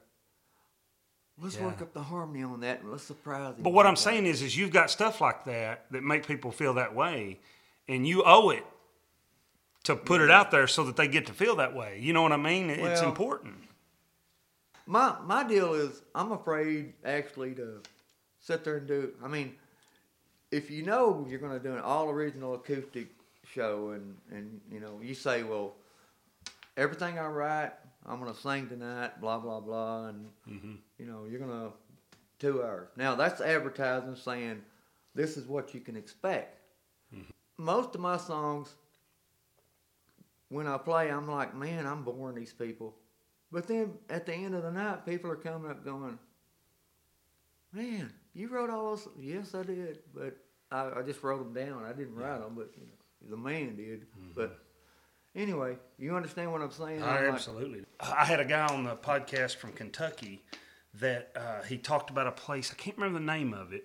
[1.40, 1.66] let's Yeah.
[1.66, 3.62] work up the harmony on that and let's surprise him.
[3.62, 6.51] But what I'm that." saying is, is you've got stuff like that that make people
[6.53, 7.40] feel that way,
[7.87, 8.64] and you owe it
[9.85, 11.98] to put it out there so that they get to feel that way.
[12.01, 12.68] You know what I mean?
[12.70, 13.57] It's important.
[14.87, 17.83] my my deal is I'm afraid actually to
[18.40, 19.12] sit there and do.
[19.22, 19.55] I mean,
[20.51, 23.09] if you know you're going to do an all original acoustic
[23.46, 25.74] show, and and you know you say, well,
[26.77, 27.72] everything I write,
[28.09, 30.75] I'm going to sing tonight, blah blah blah, and mm-hmm.
[30.99, 31.73] you know you're going to
[32.38, 32.88] two hours.
[32.97, 34.62] Now that's advertising saying
[35.14, 36.61] this is what you can expect.
[37.14, 37.31] Mm-hmm.
[37.59, 38.75] Most of my songs,
[40.49, 42.94] when I play, I'm like, man, I'm boring these people.
[43.51, 46.18] But then at the end of the night, people are coming up going,
[47.73, 49.09] man, you wrote all those?
[49.18, 49.99] Yes, I did.
[50.14, 50.37] But
[50.71, 51.85] I, I just wrote them down.
[51.85, 54.03] I didn't write them, but you know, the man did.
[54.03, 54.33] Mm-hmm.
[54.35, 54.59] But
[55.38, 57.03] anyway, you understand what I'm saying?
[57.03, 57.85] I'm like, absolutely.
[58.01, 60.42] I had a guy on the podcast from Kentucky
[60.94, 62.70] that uh, he talked about a place.
[62.72, 63.85] I can't remember the name of it.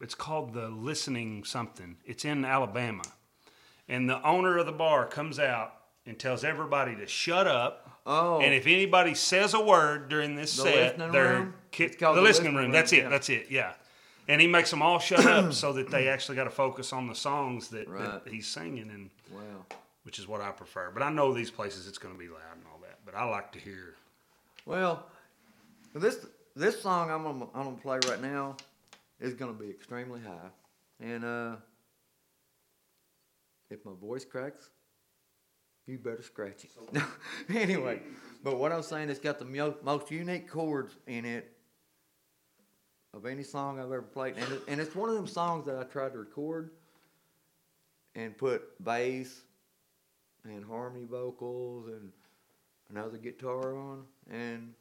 [0.00, 1.96] It's called the Listening something.
[2.04, 3.04] It's in Alabama,
[3.88, 7.88] and the owner of the bar comes out and tells everybody to shut up.
[8.04, 8.40] Oh.
[8.40, 11.54] And if anybody says a word during this The set, listening they're room?
[11.70, 12.62] ki- the, the listening listening room.
[12.64, 13.02] room, That's it.
[13.04, 13.08] yeah.
[13.08, 13.46] That's it.
[13.48, 13.72] Yeah.
[14.26, 17.06] And he makes them all shut up so that they actually got to focus on
[17.06, 18.24] the songs that, Right.
[18.24, 19.40] that he's singing, and wow.
[20.04, 20.90] Which is what I prefer.
[20.92, 22.98] But I know these places it's going to be loud and all that.
[23.04, 23.94] But I like to hear.
[24.66, 25.06] Well,
[25.94, 28.56] this this song I'm gonna, I'm gonna play right now
[29.20, 30.50] is gonna be extremely high,
[31.00, 31.56] and uh,
[33.70, 34.70] if my voice cracks,
[35.86, 37.02] you better scratch it.
[37.48, 38.00] anyway,
[38.44, 41.52] but what I'm saying, it's got the mo- most unique chords in it
[43.14, 45.76] of any song I've ever played, and it, and it's one of them songs that
[45.76, 46.70] I tried to record
[48.14, 49.42] and put bass
[50.44, 52.10] and harmony vocals and
[52.90, 54.74] another guitar on, and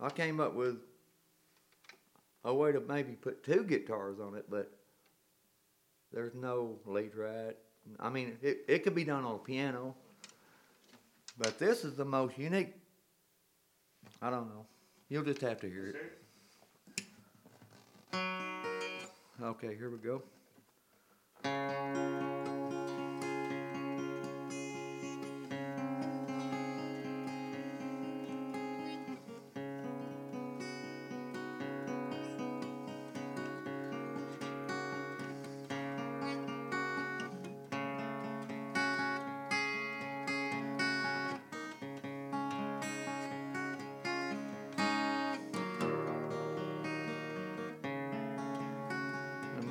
[0.00, 0.76] I came up with
[2.44, 4.70] a way to maybe put two guitars on it, but
[6.12, 7.56] there's no lead right.
[8.00, 9.94] I mean, it, it could be done on a piano,
[11.38, 12.74] but this is the most unique.
[14.20, 14.66] I don't know.
[15.08, 15.96] You'll just have to hear it.
[19.42, 20.22] Okay, here we go.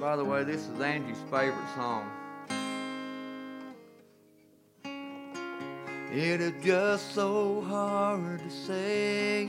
[0.06, 2.08] By the way, this is Angie's favorite song.
[6.14, 9.48] It is just so hard to say.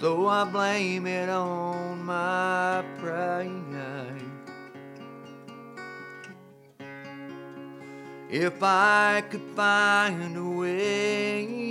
[0.00, 4.20] So I blame it on my pride.
[8.28, 11.68] If I could find a way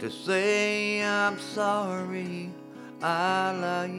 [0.00, 2.50] to say I'm sorry,
[3.02, 3.90] I lie.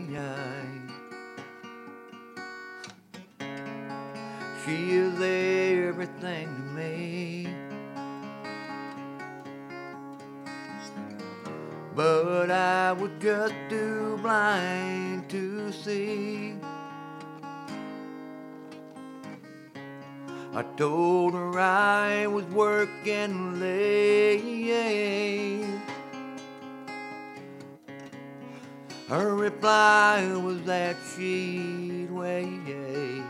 [4.66, 5.14] She is
[5.90, 7.48] everything to me.
[11.96, 16.56] But I was just too blind to see.
[20.54, 24.42] I told her I was working late.
[29.12, 33.26] Her reply was that she'd wait.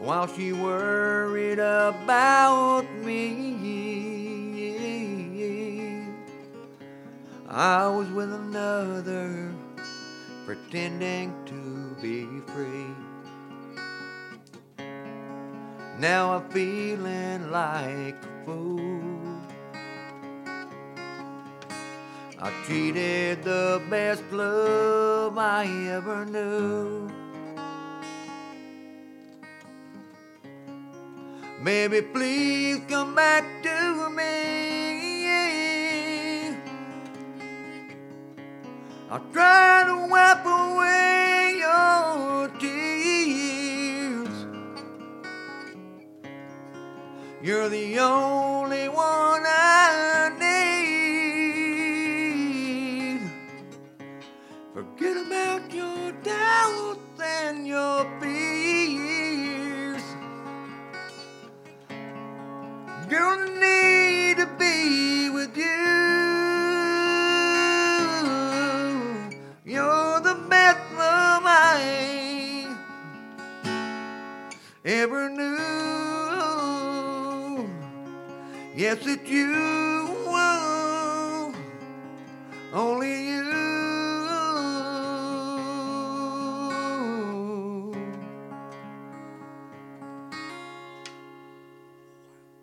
[0.00, 3.54] While she worried about me,
[7.48, 9.54] I was with another,
[10.44, 12.92] pretending to be free.
[16.00, 19.13] Now I'm feeling like a fool.
[22.38, 27.08] I treated the best love I ever knew.
[31.62, 34.24] Baby, please come back to me.
[39.10, 44.28] I'll try to wipe away your tears.
[47.42, 49.13] You're the only one
[78.94, 79.52] Yes, it's you.
[82.72, 83.42] Only you.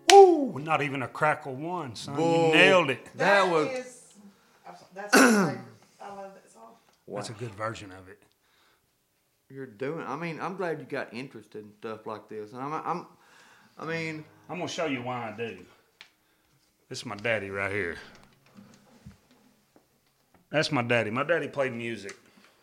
[0.10, 0.60] Woo!
[0.60, 2.16] Not even a crackle one, son.
[2.16, 2.48] Whoa.
[2.48, 3.06] You nailed it.
[3.16, 3.98] That was- is-
[4.94, 5.14] that's.
[5.14, 6.72] I love that song.
[7.10, 8.24] That's a good version of it.
[9.50, 10.06] You're doing.
[10.08, 12.54] I mean, I'm glad you got interested in stuff like this.
[12.54, 13.08] And I'm, I'm,
[13.78, 15.58] I mean, I'm gonna show you why I do.
[16.92, 17.96] This is my daddy right here.
[20.50, 21.10] That's my daddy.
[21.10, 22.18] My daddy played music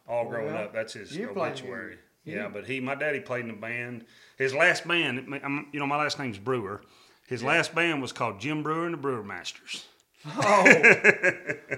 [0.06, 0.60] all oh, growing yeah?
[0.64, 0.74] up.
[0.74, 1.96] That's his You obituary.
[2.26, 2.42] music.
[2.42, 4.04] Yeah, but he, my daddy played in a band.
[4.36, 5.32] His last band,
[5.72, 6.82] you know, my last name's Brewer.
[7.26, 9.86] His last band was called Jim Brewer and the Brewer Masters.
[10.26, 10.62] oh,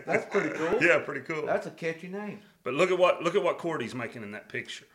[0.04, 0.82] that's pretty cool.
[0.82, 1.46] Yeah, pretty cool.
[1.46, 2.40] That's a catchy name.
[2.64, 4.86] but look at what look at what chord he's making in that picture.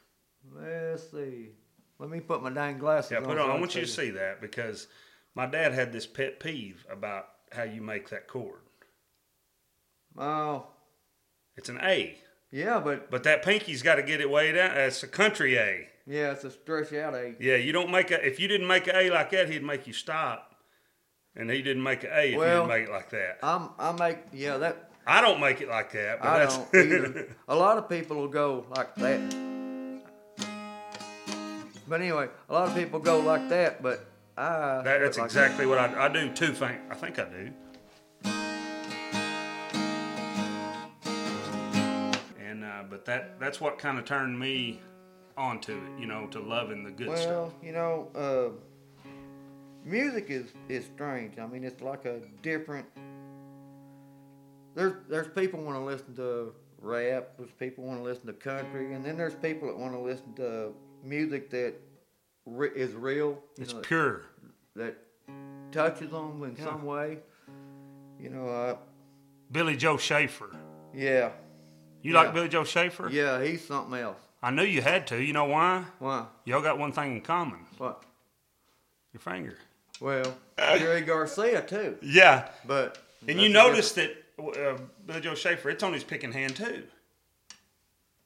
[0.53, 1.51] Let's see.
[1.99, 3.23] Let me put my dang glasses Yeah, on.
[3.23, 3.51] put so on.
[3.51, 4.87] I want you to see that because
[5.35, 8.59] my dad had this pet peeve about how you make that chord.
[10.17, 10.67] Oh,
[11.57, 12.17] It's an A,
[12.51, 14.77] yeah, but but that pinky's got to get it way down.
[14.77, 15.87] It's a country A.
[16.05, 17.35] yeah, it's a stretch out A.
[17.39, 18.25] Yeah, you don't make a.
[18.25, 20.55] If you didn't make an A like that, he'd make you stop,
[21.35, 23.39] and he didn't make an A if Well- you didn't make it like that.
[23.43, 26.75] I'm, I make, yeah, that I don't make it like that, but I that's don't
[26.75, 27.35] either.
[27.49, 29.19] A lot of people will go like that.
[31.87, 34.05] But anyway, a lot of people go like that, but
[34.37, 34.81] I.
[34.83, 36.31] That, that's like exactly what I, I do.
[36.33, 36.79] Two things.
[36.89, 37.51] I think I do.
[42.39, 44.81] And uh, but that that's what kind of turned me
[45.37, 45.99] onto it.
[45.99, 47.27] You know, to loving the good stuff.
[47.27, 49.09] Well, you know, uh,
[49.83, 51.39] music is is strange.
[51.39, 52.87] I mean, it's like a different.
[54.75, 57.29] There's there's people want to listen to rap.
[57.37, 60.33] There's people want to listen to country, and then there's people that want to listen
[60.35, 60.73] to
[61.03, 61.75] music that
[62.45, 63.41] re- is real.
[63.57, 64.21] It's know, pure.
[64.75, 64.95] that
[65.71, 66.63] touches them in Yeah.
[66.65, 67.19] some way.
[68.19, 68.77] You know, uh,
[69.51, 70.49] Billy Joe Shaver.
[70.93, 71.31] yeah,
[72.01, 72.21] You Yeah.
[72.21, 73.09] like Billy Joe Shaver?
[73.09, 74.19] yeah, he's something else.
[74.43, 75.21] I knew you had to.
[75.21, 75.85] You know why?
[75.99, 76.27] Why?
[76.45, 77.65] Y'all got one thing in common.
[77.77, 78.03] What?
[79.11, 79.57] Your finger.
[79.99, 82.49] Well, Jerry Garcia too, Yeah.
[82.65, 86.83] but And you notice that uh, Billy Joe Shaver, it's on his picking hand too.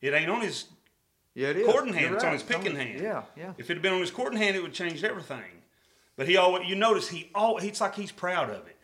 [0.01, 0.65] It ain't on his.
[1.35, 1.67] Yeah, it is.
[1.67, 2.99] You're hand, it's on his picking hand.
[3.01, 3.53] Yeah, yeah.
[3.57, 5.43] If it had been on his chording hand, it would have changed everything.
[6.17, 8.75] But he always, you notice he all, he's like he's proud of it.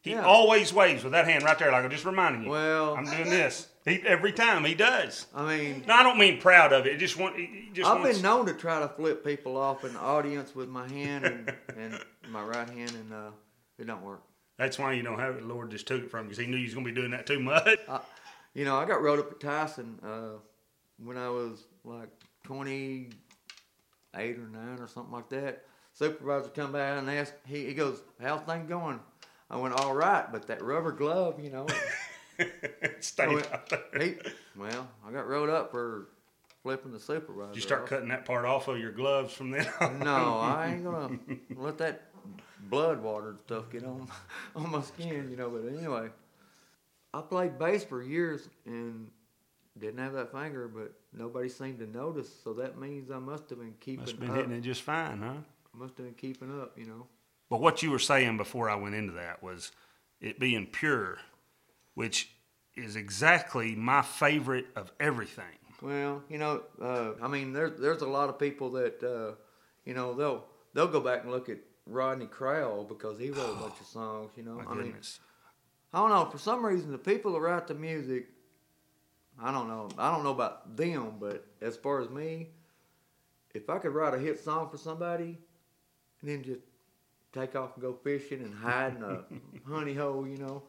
[0.00, 0.24] He Yeah.
[0.24, 2.50] always waves with that hand right there, like I'm just reminding you.
[2.50, 3.68] Well- I'm doing this.
[3.84, 5.26] He, every time he does.
[5.34, 6.92] I mean, No, I don't mean proud of it.
[6.94, 9.82] It just want, he just I've wants, been known to try to flip people off
[9.84, 11.98] in the audience with my hand and, and
[12.30, 13.30] my right hand, and uh,
[13.78, 14.22] it don't work.
[14.58, 15.40] That's why you don't have it.
[15.40, 17.12] The Lord just took it from you because He knew you was gonna be doing
[17.12, 17.78] that too much.
[18.54, 20.38] You know, I got rode up at Tyson uh,
[21.02, 22.10] when I was like
[22.44, 25.64] 28 or 9 or something like that.
[25.92, 29.00] Supervisor come by and asked, he, he goes, how's things going?
[29.50, 31.66] I went, all right, but that rubber glove, you know,
[33.00, 33.80] Stay Oh, out there.
[34.00, 34.14] he,
[34.56, 36.08] well, I got rolled up for
[36.62, 37.48] flipping the supervisor.
[37.52, 37.88] Did you start off.
[37.88, 39.98] cutting that part off of your gloves from then on?
[40.00, 41.18] No, I ain't gonna
[41.56, 42.10] let that
[42.70, 44.08] blood water and stuff get on
[44.56, 45.48] on my skin, you know.
[45.50, 46.10] But anyway,
[47.14, 49.10] I played bass for years and
[49.78, 52.28] didn't have that finger, but nobody seemed to notice.
[52.44, 54.36] So that means I must have been keeping Must have been up.
[54.36, 55.34] hitting it just fine, huh?
[55.74, 57.06] Must have been keeping up, you know.
[57.50, 59.72] But what you were saying before I went into that was
[60.20, 61.18] it being pure,
[61.94, 62.30] which
[62.76, 65.44] is exactly my favorite of everything.
[65.80, 69.34] Well, you know, uh, I mean, there's there's a lot of people that uh,
[69.84, 70.44] you know they'll
[70.74, 74.32] they'll go back and look at Rodney Crowell because he wrote a bunch of songs.
[74.36, 74.94] You know, I mean.
[75.90, 76.26] I don't know.
[76.26, 78.26] For some reason, the people that write the music,
[79.42, 79.88] I don't know.
[79.98, 82.48] I don't know about them, but as far as me,
[83.54, 85.38] if I could write a hit song for somebody,
[86.20, 86.60] and then just
[87.32, 89.22] take off and go fishing and hide in a
[89.68, 90.62] honey hole, you know,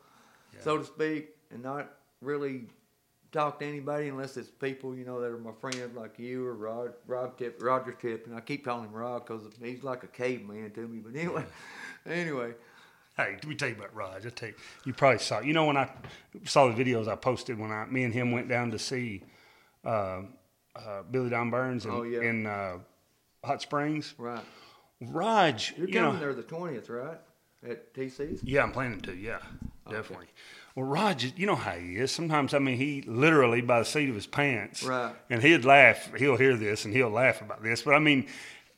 [0.59, 2.67] so to speak, and not really
[3.31, 6.53] talk to anybody unless it's people you know that are my friends like you or
[6.55, 10.07] Rod, Rod Tip, Roger Tip, and I keep calling him Rod because he's like a
[10.07, 10.99] caveman to me.
[10.99, 11.45] But anyway,
[12.05, 12.53] anyway,
[13.19, 14.25] Hey, let me tell you about Raj.
[14.25, 14.55] I tell you,
[14.85, 15.41] you probably saw.
[15.41, 15.89] You know when I
[16.45, 19.23] saw the videos I posted when I, me and him went down to see
[19.83, 20.21] uh,
[20.73, 22.21] uh, Billy Don Burns in, Oh, yeah.
[22.21, 22.77] in uh,
[23.43, 24.15] Hot Springs.
[24.17, 24.43] right.
[25.01, 27.17] Raj, You're you coming know, there the twentieth, right?
[27.67, 28.41] At TC's.
[28.41, 29.13] Yeah, I'm planning to.
[29.15, 29.39] Yeah,
[29.89, 30.27] definitely.
[30.75, 32.11] Well, Raj, you know how he is.
[32.11, 34.81] Sometimes, I mean, he literally by the seat of his pants.
[34.83, 35.13] Right.
[35.29, 36.13] And he'd laugh.
[36.17, 37.81] He'll hear this and he'll laugh about this.
[37.81, 38.27] But I mean,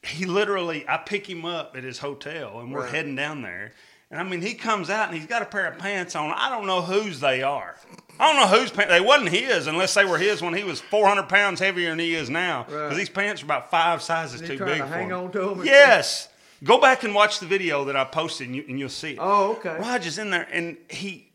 [0.04, 0.84] he literally.
[0.88, 2.92] I pick him up at his hotel and we're Right.
[2.92, 3.74] heading down there.
[4.12, 6.32] And I mean, he comes out and he's got a pair of pants on.
[6.32, 7.76] I don't know whose they are.
[8.20, 8.92] I don't know whose pants.
[8.92, 12.14] They wasn't his unless they were his when he was 400 pounds heavier than he
[12.14, 12.64] is now.
[12.64, 12.96] Because Right.
[12.98, 15.18] these pants are about five sizes too big to for hang him.
[15.18, 16.28] on to 'em or Yes.
[16.64, 19.18] Go back and watch the video that I posted and, you, and you'll see it.
[19.20, 19.78] Oh, okay.
[19.80, 21.32] Raj is in there, and he,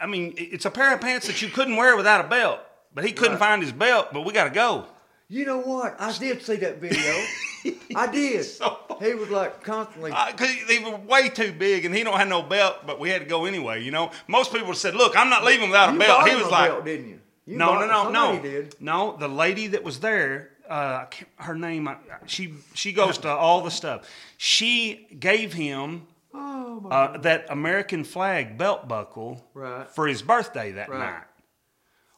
[0.00, 2.58] I mean, it's a pair of pants that you couldn't wear without a belt.
[2.94, 3.48] But he couldn't Right.
[3.50, 4.08] find his belt.
[4.12, 4.86] But we got to go.
[5.28, 5.94] You know what?
[6.00, 7.24] I did see that video.
[7.96, 8.44] I did.
[8.44, 10.10] So- He was like constantly.
[10.10, 12.86] Because they were way too big, and he don't have no belt.
[12.86, 13.82] But we had to go anyway.
[13.82, 16.46] You know, most people said, "Look, I'm not leaving without a you belt." He was
[16.46, 17.20] a like, belt, didn't you?
[17.46, 18.76] you "No, no, no, no, Did.
[18.80, 21.88] no." The lady that was there, uh, her name,
[22.26, 24.08] she she goes to all the stuff.
[24.36, 29.88] She gave him Oh uh, that American flag belt buckle Right.
[29.88, 30.98] for his birthday that Right.
[30.98, 31.22] night.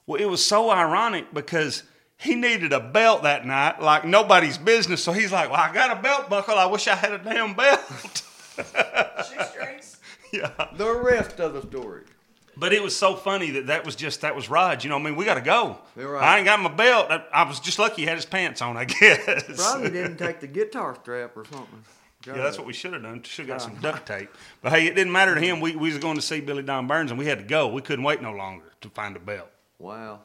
[0.06, 1.82] Well, it was so ironic because
[2.16, 5.02] he needed a belt that night like nobody's business.
[5.02, 6.54] So he's like, Well, I got a belt buckle.
[6.54, 7.80] I wish I had a damn belt.
[8.56, 9.98] Shoestrings.
[10.32, 10.50] yeah.
[10.76, 12.02] the rest of the story.
[12.58, 14.82] But it was so funny that that was just, that was Raj.
[14.82, 15.76] You know, I mean, we got to go.
[15.94, 16.22] Right.
[16.22, 17.08] I ain't got my belt.
[17.10, 19.44] I, I was just lucky he had his pants on, I guess.
[19.56, 21.84] Probably didn't take the guitar strap or something.
[22.26, 23.22] Yeah, that's what we should have done.
[23.22, 24.28] Should have got some duct tape.
[24.60, 25.60] But hey, it didn't matter to him.
[25.60, 27.68] We, we was going to see Billy Don Burns, and we had to go.
[27.68, 29.48] We couldn't wait no longer to find a belt.
[29.78, 30.22] Wow.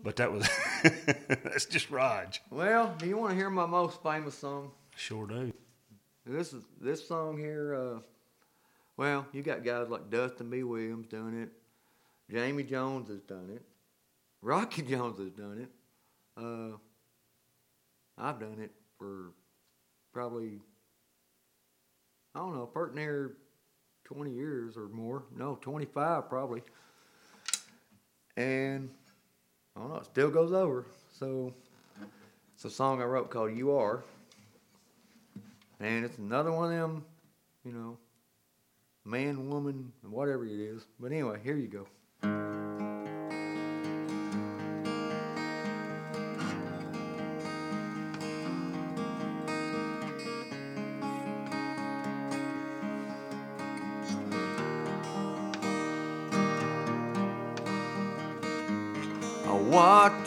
[0.00, 0.48] But that was
[1.28, 2.40] that's just Raj.
[2.50, 4.70] Well, do you want to hear my most famous song?
[4.96, 5.52] Sure do.
[6.24, 7.74] This is this song here.
[7.74, 8.00] Uh,
[8.96, 10.62] well, you got guys like Dustin B.
[10.62, 11.50] Williams doing it.
[12.30, 13.62] Jamie Jones has done it.
[14.42, 15.70] Rocky Jones has done it.
[16.36, 16.76] Uh,
[18.16, 19.32] I've done it for
[20.12, 20.60] probably
[22.34, 23.36] I don't know, part near
[24.04, 25.24] twenty years or more.
[25.36, 26.62] No, twenty five probably.
[28.36, 28.90] And
[29.78, 30.86] I don't know, it still goes over.
[31.20, 31.54] So
[32.56, 34.02] it's a song I wrote called You Are.
[35.78, 37.04] And it's another one of them,
[37.64, 37.96] you know,
[39.04, 40.84] man, woman, whatever it is.
[40.98, 42.47] But anyway, here you go.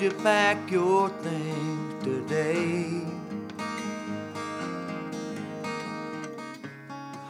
[0.02, 3.04] You pack your things today.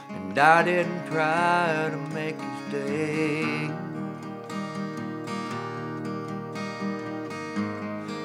[0.09, 3.67] And I didn't try to make you stay.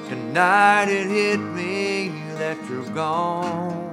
[0.07, 3.87] Tonight it hit me that you're gone.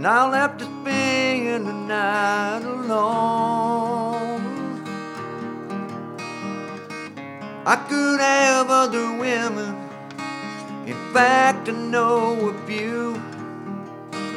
[0.00, 3.79] and I'll have to spend the night alone.
[7.66, 9.76] I could have other women,
[10.86, 13.20] in fact, I know a few,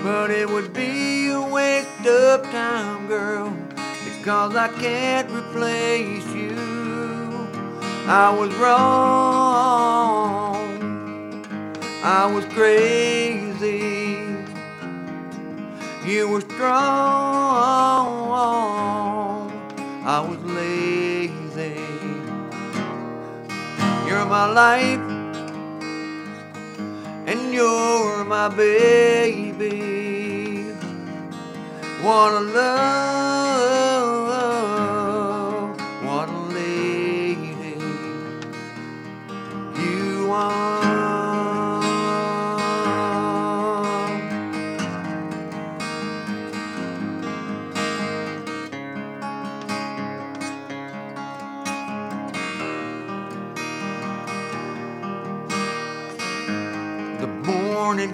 [0.04, 3.56] but it would be a waste of time, girl,
[4.04, 6.54] because I can't replace you.
[8.08, 9.86] I was wrong,
[12.04, 14.28] I was crazy.
[16.06, 16.74] You were strong,
[20.06, 20.43] I was
[24.34, 25.06] my life,
[27.30, 29.76] and you're my baby.
[32.04, 33.33] Wanna love,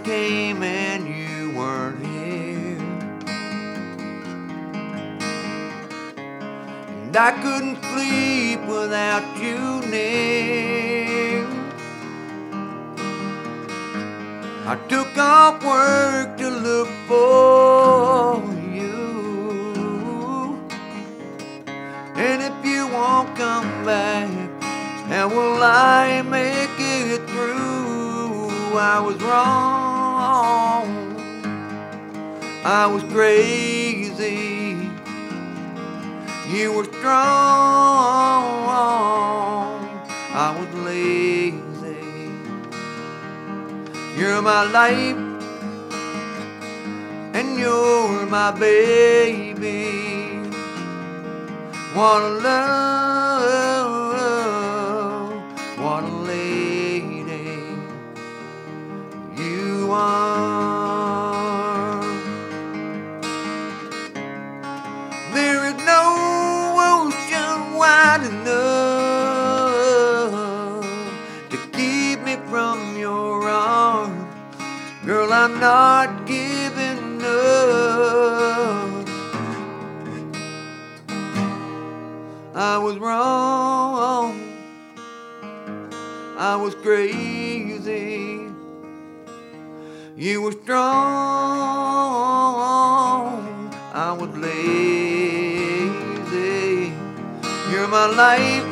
[0.03, 2.77] came and you weren't here.
[6.87, 11.47] And I couldn't sleep without you near.
[14.65, 18.99] I took off work to look for you.
[22.15, 24.29] And if you won't come back,
[25.07, 27.68] how will I make it through?
[28.77, 30.87] I was wrong.
[32.63, 34.89] I was crazy.
[36.49, 38.59] You were strong.
[40.31, 41.61] I was lazy.
[44.17, 45.17] You're my life,
[47.33, 49.99] and you're my baby.
[51.93, 53.78] What a love,
[59.99, 61.89] are.
[65.33, 66.03] There is no
[66.95, 68.49] ocean wide enough
[71.51, 74.35] to keep me from your arms.
[75.05, 79.07] Girl, I'm not giving up.
[82.55, 84.33] I was wrong.
[86.37, 88.38] I was crazy.
[90.19, 90.83] You were strong.
[93.93, 95.93] I was lazy.
[97.71, 98.65] You're my life,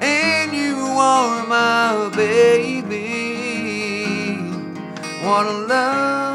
[0.00, 3.02] and you are my baby.
[5.24, 6.31] What a love,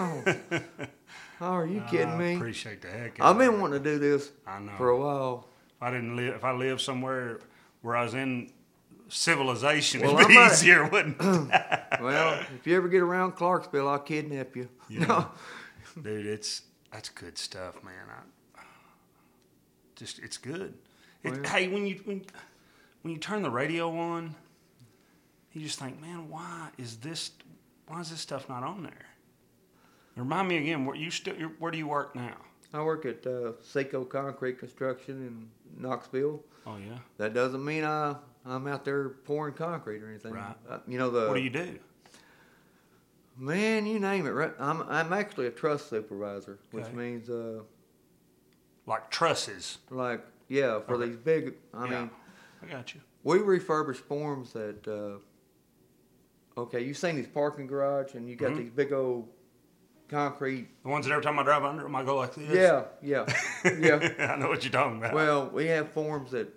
[0.00, 0.22] Oh,
[1.40, 2.30] oh are you kidding me?
[2.32, 4.72] I appreciate the heck of I've been wanting to do this I know.
[4.76, 5.46] for a while.
[5.76, 7.40] If I didn't live, if I lived somewhere
[7.82, 8.50] where I was in
[9.08, 11.60] civilization, Well, it'd be might- easier, wouldn't it?
[12.00, 14.70] Well, if you ever get around Clarksville, I'll kidnap you.
[14.88, 15.26] Yeah.
[16.02, 17.92] Dude, it's that's good stuff, man.
[18.56, 18.62] I,
[19.96, 20.72] just it's good.
[21.22, 21.42] It, Well.
[21.44, 22.24] Hey, when you when,
[23.02, 24.34] when you turn the radio on,
[25.52, 27.32] you just think, man, why is this?
[27.86, 29.06] Why is this stuff not on there?
[30.20, 30.84] Remind me again.
[30.84, 31.34] Where you still?
[31.58, 32.36] Where do you work now?
[32.74, 36.42] I work at uh, Seco Concrete Construction in Knoxville.
[36.66, 36.98] Oh yeah.
[37.16, 38.14] That doesn't mean I
[38.44, 40.34] I'm out there pouring concrete or anything.
[40.34, 40.54] Right.
[40.68, 41.78] Uh, you know the what do you do?
[43.36, 44.30] man, you name it.
[44.30, 44.52] Right?
[44.58, 47.62] I'm I'm actually a truss supervisor, which means uh
[48.86, 49.78] Like trusses.
[49.90, 51.06] like yeah for Okay.
[51.06, 51.54] these big.
[51.72, 51.90] I Yeah.
[52.02, 52.10] mean
[52.62, 53.00] I got you.
[53.24, 54.86] we refurbish forms that.
[54.86, 58.58] Uh, okay, you've seen these parking garage and you got Mhm.
[58.58, 59.28] these big old
[60.10, 60.68] concrete.
[60.82, 62.50] The ones that every time I drive under them, I go like this.
[62.50, 63.24] Yeah, yeah,
[63.78, 64.12] yeah.
[64.34, 65.14] I know what you're talking about.
[65.14, 66.48] Well, we have forms that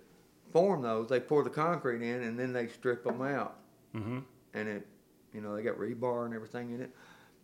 [0.52, 1.08] form those.
[1.08, 3.56] They pour the concrete in and then they strip them out,
[3.94, 4.18] Mm-hmm.
[4.54, 4.86] and it,
[5.32, 6.90] you know, they got rebar and everything in it.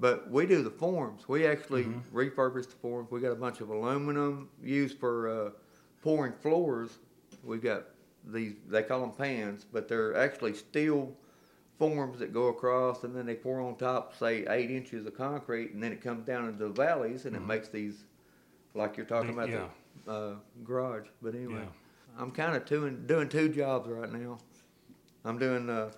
[0.01, 1.29] But we do the forms.
[1.29, 3.11] We actually refurbish the forms.
[3.11, 5.51] We got a bunch of aluminum used for uh,
[6.03, 6.91] pouring floors.
[7.45, 7.85] We've got
[8.27, 8.55] these.
[8.69, 11.13] They call them pans, but they're actually steel
[11.81, 15.73] forms that go across, and then they pour on top, say eight inches of concrete,
[15.73, 18.05] and then it comes down into the valleys, and it makes these,
[18.75, 19.69] like you're talking about Yeah.
[20.05, 21.09] the uh, garage.
[21.23, 22.21] But anyway, Yeah.
[22.23, 24.37] I'm kind of doing doing two jobs right now.
[25.25, 25.91] I'm doing uh,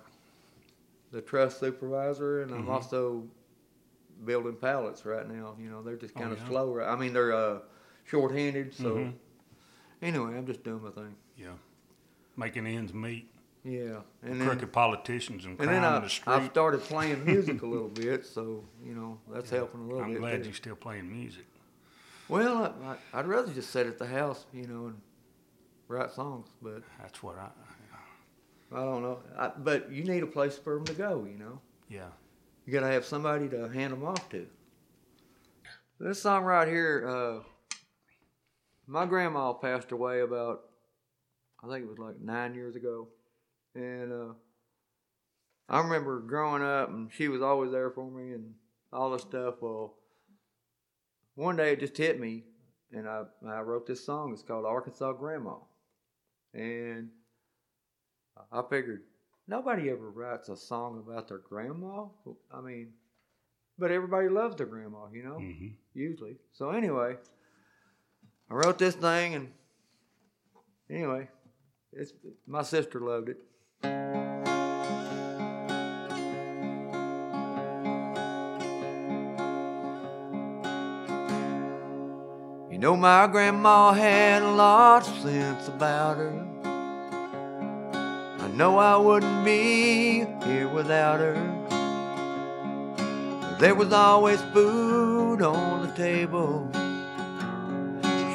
[1.11, 2.69] the truss supervisor, and I'm Mhm.
[2.71, 3.27] also
[4.23, 5.57] building pallets right now.
[5.59, 6.47] You know, they're just Oh, kind of yeah?
[6.47, 6.79] slow.
[6.79, 7.59] I mean, they're uh,
[8.05, 8.73] short-handed.
[8.73, 9.13] So Mhm.
[10.01, 11.17] anyway, I'm just doing my thing.
[11.35, 11.57] Yeah.
[12.37, 13.29] Making ends meet.
[13.65, 17.23] Yeah, and then Crooked politicians and and crime then in I, the I've started playing
[17.25, 18.25] music a little bit.
[18.25, 20.15] So you know, that's helping a little bit.
[20.15, 20.49] I'm glad too.
[20.49, 21.45] you're still playing music.
[22.27, 25.01] Well, I, I, I'd rather just sit at the house, you know, and
[25.87, 26.49] write songs.
[26.61, 27.49] But That's what I.
[28.75, 29.19] I don't know.
[29.37, 31.25] I, but you need a place for them to go.
[31.29, 31.59] You know.
[31.89, 32.07] Yeah.
[32.65, 34.47] You gotta have somebody to hand them off to.
[35.99, 37.43] This song right here, uh,
[38.87, 40.63] my grandma passed away about,
[41.63, 43.07] I think it was like nine years ago,
[43.75, 44.33] and uh,
[45.69, 48.53] I remember growing up, and she was always there for me, and
[48.91, 49.55] all this stuff.
[49.61, 49.95] Well,
[51.35, 52.43] one day it just hit me,
[52.91, 54.33] and I I wrote this song.
[54.33, 55.55] It's called Arkansas Grandma,
[56.53, 57.09] and
[58.51, 59.03] I figured
[59.47, 62.05] nobody ever writes a song about their grandma.
[62.53, 62.93] I mean,
[63.77, 66.37] but everybody loves their grandma, you know, hmm usually.
[66.53, 67.15] So anyway,
[68.49, 69.51] I wrote this thing, and
[70.89, 71.29] anyway,
[71.91, 72.13] it's
[72.47, 73.37] my sister loved it.
[73.83, 73.89] You
[82.79, 86.33] know, my grandma had a lot of sense about her.
[88.39, 91.35] I know I wouldn't be here without her.
[93.59, 96.69] There was always food on the table.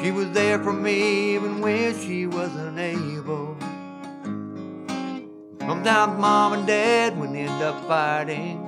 [0.01, 3.57] She was there for me even when she wasn't able.
[5.69, 8.65] Sometimes mom and dad would end up fighting.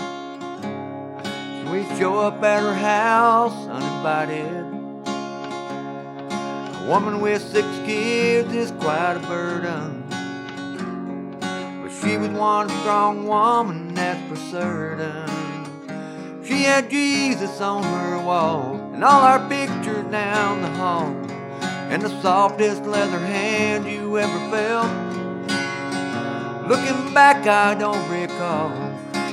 [1.71, 4.65] We'd show up at her house uninvited.
[6.75, 10.03] A woman with six kids is quite a burden.
[11.39, 16.45] But she was one strong woman, that's for certain.
[16.45, 21.07] She had Jesus on her wall, and all our pictures down the hall,
[21.89, 25.11] and the softest leather hand you ever felt.
[26.68, 28.70] Looking back, I don't recall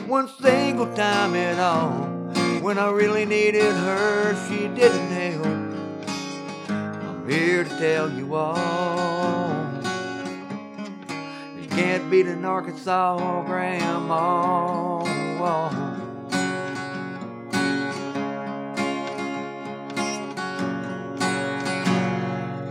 [0.06, 2.06] one single time at all
[2.62, 4.34] when I really needed her.
[4.48, 5.46] She didn't help.
[6.70, 9.50] I'm here to tell you all.
[11.60, 14.88] You can't beat an Arkansas grandma.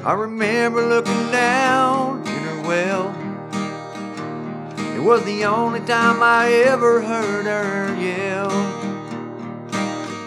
[0.08, 3.27] I remember looking down in her well.
[4.98, 8.52] It was the only time I ever heard her yell.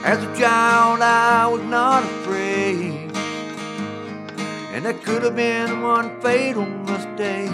[0.04, 3.10] As a child, I was not afraid,
[4.72, 7.50] and that could have been one fatal mistake.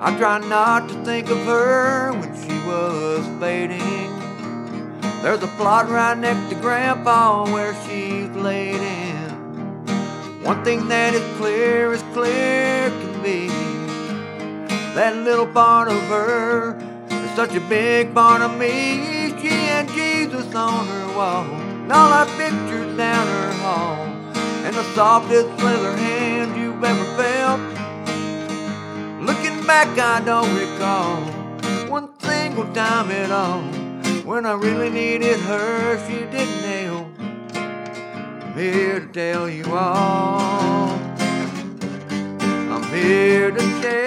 [0.00, 4.10] I try not to think of her when she was fading.
[5.22, 9.30] There's a plot right next to Grandpa where she's laid in.
[10.42, 13.65] One thing that is clear as clear can be.
[14.96, 16.74] That little part of her
[17.10, 19.28] is such a big part of me.
[19.38, 24.06] She had Jesus on her wall, and all our pictures down her hall,
[24.64, 27.60] and the softest leather hand you've ever felt.
[29.20, 31.20] Looking back, I don't recall
[31.90, 33.60] one single time at all
[34.24, 35.98] when I really needed her.
[36.08, 37.08] She didn't help.
[37.54, 40.88] I'm here to tell you all.
[42.72, 44.05] I'm here to tell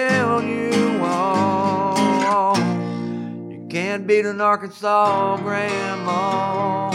[4.00, 6.90] can't beat an Arkansas grandma.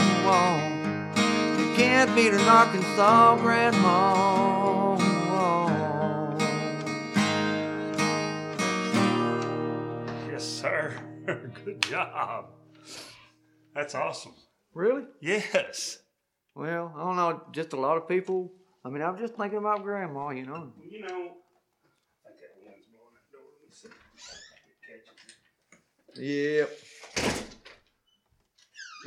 [1.60, 4.96] You can't beat an Arkansas grandma.
[10.32, 10.96] Yes, sir.
[11.64, 12.48] Good job.
[13.76, 14.34] That's awesome.
[14.74, 15.04] Really?
[15.22, 16.00] Yes.
[16.56, 17.44] Well, I don't know.
[17.52, 18.52] Just a lot of people.
[18.84, 20.72] I mean, I'm just thinking about grandma, you know.
[20.90, 21.34] You know,
[22.26, 23.46] I think wind's blowing that door.
[23.62, 23.90] Let me see.
[23.90, 25.20] It catches
[26.18, 26.24] it.
[26.24, 26.85] Yep.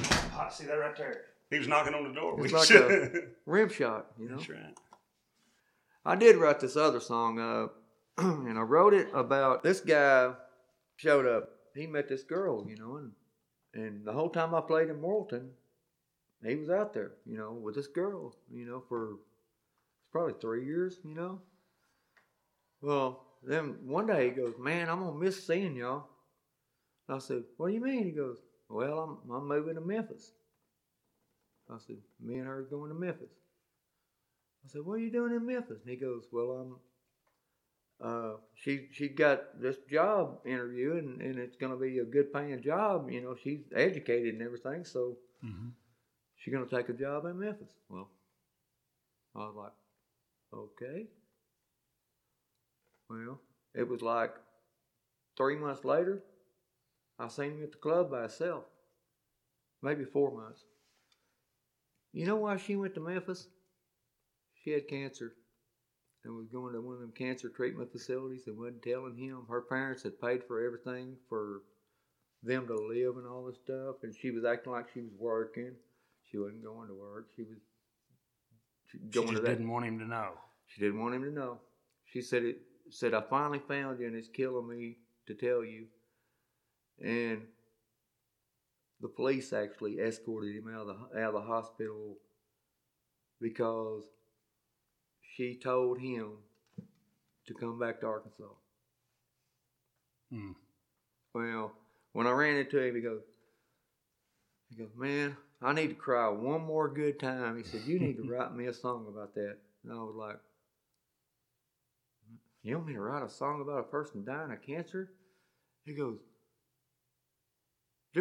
[0.00, 1.22] Ah, see that right there?
[1.50, 2.34] He was knocking on the door.
[2.40, 3.10] It's We like a
[3.46, 4.36] Rim shot, you know.
[4.36, 4.74] That's right.
[6.04, 7.68] I did write this other song, uh,
[8.18, 10.32] and I wrote it about this guy
[10.96, 11.50] showed up.
[11.74, 13.12] He met this girl, you know, and
[13.74, 15.50] And the whole time I played in Morrilton,
[16.44, 19.16] he was out there, you know, with this girl, you know, for
[20.10, 21.40] probably three years, you know.
[22.80, 26.08] Well, then one day he goes, "Man, I'm gonna miss seeing y'all."
[27.08, 30.32] I said, "What do you mean?" He goes, "Well, I'm I'm moving to Memphis."
[31.70, 33.30] I said, "Me and her are going to Memphis."
[34.64, 36.80] I said, "What are you doing in Memphis?" And he goes, "Well, I'm."
[38.00, 42.62] Uh, she she got this job interview and, and it's gonna be a good paying
[42.62, 43.10] job.
[43.10, 45.72] You know, she's educated and everything, so Mhm.
[46.36, 47.74] she's gonna take a job in Memphis.
[47.88, 48.10] Well,
[49.34, 49.72] I was like,
[50.52, 51.08] okay.
[53.10, 53.40] Well,
[53.74, 54.34] it was like
[55.36, 56.22] three months later,
[57.18, 58.64] I seen him at the club by himself.
[59.82, 60.64] Maybe four months.
[62.12, 63.48] You know why she went to Memphis?
[64.64, 65.34] She had cancer
[66.24, 69.42] and was going to one of them cancer treatment facilities and wasn't telling him.
[69.48, 71.62] Her parents had paid for everything for
[72.42, 75.72] them to live and all this stuff, and she was acting like she was working.
[76.30, 77.28] She wasn't going to work.
[77.36, 77.58] She was
[78.86, 79.48] she She just to that.
[79.48, 80.32] didn't want him to know.
[80.66, 81.58] She didn't want him to know.
[82.04, 82.58] She said it
[82.90, 84.96] said I finally found you and it's killing me
[85.26, 85.86] to tell you.
[87.02, 87.42] And
[89.00, 92.16] the police actually escorted him out of the out of the hospital
[93.40, 94.02] because
[95.36, 96.32] she told him
[97.46, 98.44] to come back to Arkansas.
[100.30, 100.52] Hmm.
[101.34, 101.72] Well,
[102.12, 103.22] when I ran into him, he goes,
[104.68, 107.56] he goes, man, I need to cry one more good time.
[107.56, 109.56] He said, you need to write me a song about that.
[109.84, 110.38] And I was like,
[112.62, 115.10] you want me to write a song about a person dying of cancer?
[115.86, 116.18] He goes,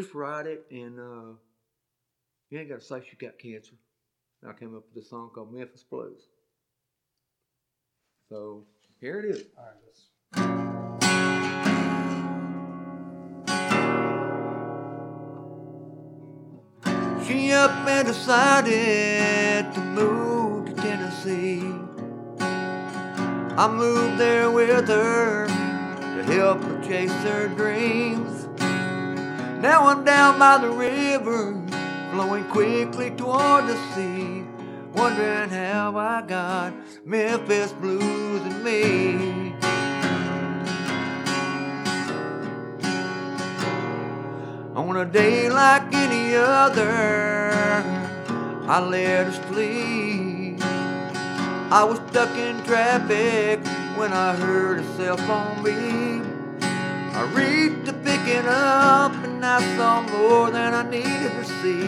[0.02, 1.34] just write it and uh,
[2.52, 3.74] you ain't got to say she got cancer.
[4.44, 6.22] And I came up with a song called Memphis Blues.
[8.30, 8.66] So
[9.02, 9.46] here it is.
[9.58, 10.04] All right, let's.
[17.28, 21.74] She up and decided to move to Tennessee.
[23.58, 28.47] I moved there with her to help her chase her dreams.
[29.68, 31.62] Now I'm down by the river,
[32.14, 34.46] flowing quickly toward the sea,
[34.96, 36.72] wondering how I got
[37.04, 39.54] Memphis blues in me.
[44.74, 47.52] On a day like any other,
[48.70, 50.62] I let her sleep.
[51.74, 53.60] I was stuck in traffic
[53.98, 56.24] when I heard a cell phone beep.
[57.18, 57.87] I reached
[58.36, 61.82] up and I saw more than I needed to see.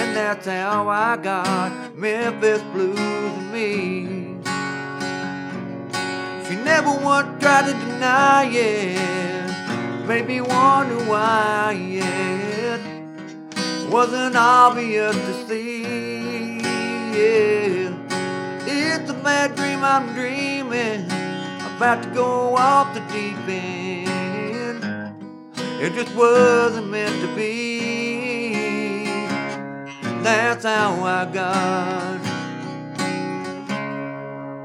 [0.00, 4.38] And that's how I got Memphis blues in me.
[6.46, 10.06] She never once tried to deny it.
[10.06, 12.80] Made me wonder why it
[13.90, 16.58] wasn't obvious to see.
[16.58, 17.92] Yeah.
[18.66, 21.04] It's a bad dream I'm dreaming,
[21.76, 24.07] about to go off the deep end.
[25.80, 29.04] It just wasn't meant to be.
[30.24, 32.18] That's how I got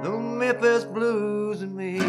[0.01, 1.99] the Memphis blues in me.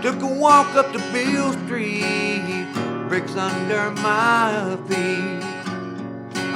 [0.00, 2.66] Took a walk up to Beale Street,
[3.06, 5.57] bricks under my feet.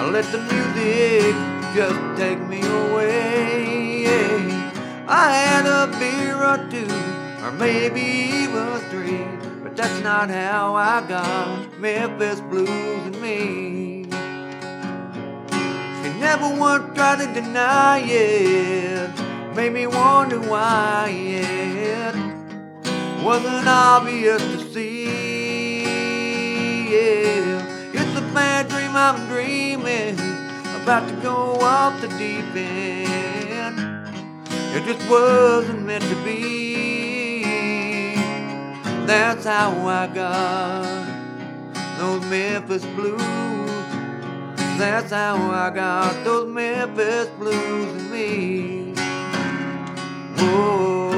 [0.02, 1.32] I let the music
[1.76, 4.04] just take me away.
[5.06, 6.92] I had a beer or two,
[7.44, 8.00] or maybe
[8.42, 9.24] even three,
[9.62, 14.06] but that's not how I got Memphis blues in me.
[16.02, 22.16] She never once tried to deny it, made me wonder why it
[23.24, 25.31] wasn't obvious to see.
[29.04, 30.14] I'm dreaming,
[30.80, 33.76] about to go off the deep end.
[34.76, 38.14] It just wasn't meant to be.
[39.04, 43.20] That's how I got those Memphis blues.
[44.78, 48.94] That's how I got those Memphis blues in me.
[50.36, 51.11] Whoa.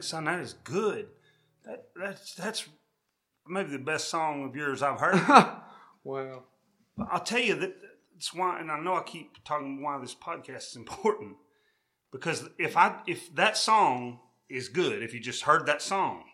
[0.00, 1.08] Dang, son, that is good.
[1.66, 2.66] That that's that's
[3.46, 5.20] maybe the best song of yours I've heard.
[6.02, 6.44] Wow.
[6.96, 7.74] But I'll tell you that
[8.16, 11.36] it's why, and I know I keep talking why this podcast is important
[12.10, 16.24] because if I if that song is good if you just heard that song.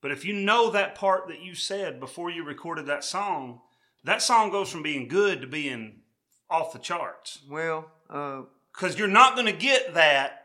[0.00, 3.62] But if you know that part that you said before you recorded that song,
[4.04, 6.02] that song goes from being good to being
[6.48, 7.40] off the charts.
[7.50, 8.42] Well, uh,
[8.72, 10.43] Because you're not going to get that.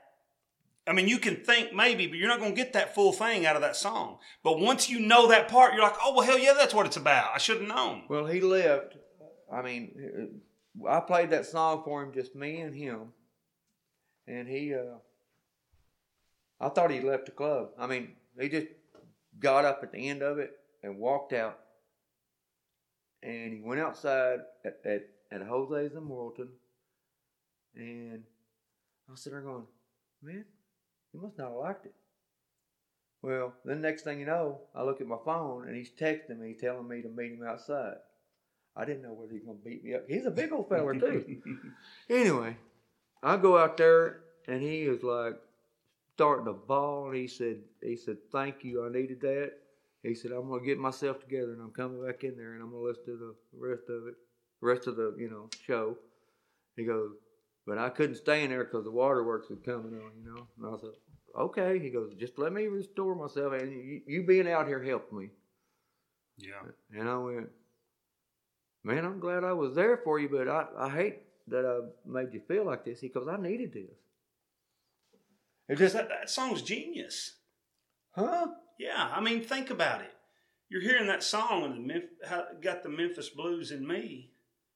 [0.90, 3.46] I mean, you can think maybe, but you're not going to get that full thing
[3.46, 4.18] out of that song.
[4.44, 6.98] But once you know that part, you're like, oh, well, hell yeah, that's what it's
[6.98, 7.30] about.
[7.36, 8.04] I should have known.
[8.10, 8.96] well, he left.
[9.52, 10.40] I mean,
[10.84, 13.14] uh, I played that song for him, just me and him,
[14.28, 14.74] and he.
[14.74, 14.98] Uh,
[16.60, 17.70] I thought he left the club.
[17.78, 18.68] I mean, he just
[19.40, 21.60] got up at the end of it and walked out,
[23.22, 26.50] and he went outside at at, at Jose's in Morrilton,
[27.76, 28.24] and
[29.08, 29.66] I sitting there going,
[30.22, 30.46] man,
[31.12, 31.94] he must not have liked it.
[33.22, 36.56] Well, then next thing you know, I look at my phone and he's texting me
[36.60, 37.96] telling me to meet him outside.
[38.76, 40.04] I didn't know whether he's gonna beat me up.
[40.08, 41.42] He's a big old feller too.
[42.10, 42.56] anyway,
[43.22, 45.36] I go out there and he is like
[46.16, 49.54] starting to bawl and he said he said, Thank you, I needed that.
[50.02, 52.72] He said, I'm gonna get myself together and I'm coming back in there and I'm
[52.72, 54.16] gonna listen to the rest of it,
[54.62, 55.98] rest of the, you know, show.
[56.78, 57.12] He goes,
[57.70, 60.48] but I couldn't stay in there because the waterworks was coming on, you know.
[60.58, 60.90] And I said,
[61.40, 61.78] okay.
[61.80, 65.30] He goes, just let me restore myself, and you, you being out here helped me.
[66.40, 67.00] Yeah.
[67.00, 67.50] And I went,
[68.84, 72.34] man, I'm glad I was there for you, but I, I hate that I made
[72.34, 73.00] you feel like this.
[73.00, 73.84] He goes, I needed this.
[73.84, 77.36] It Because just, that, that song's genius.
[78.12, 78.48] huh?
[78.80, 80.12] Yeah, I mean, think about it.
[80.70, 82.04] You're hearing that song and
[82.62, 84.32] got the Memphis blues in me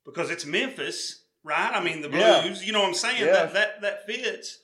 [0.05, 1.71] because it's Memphis, right?
[1.73, 2.41] I mean, the Yeah.
[2.41, 2.65] blues.
[2.65, 3.21] You know what I'm saying?
[3.25, 3.31] Yeah.
[3.33, 4.59] That that that fits.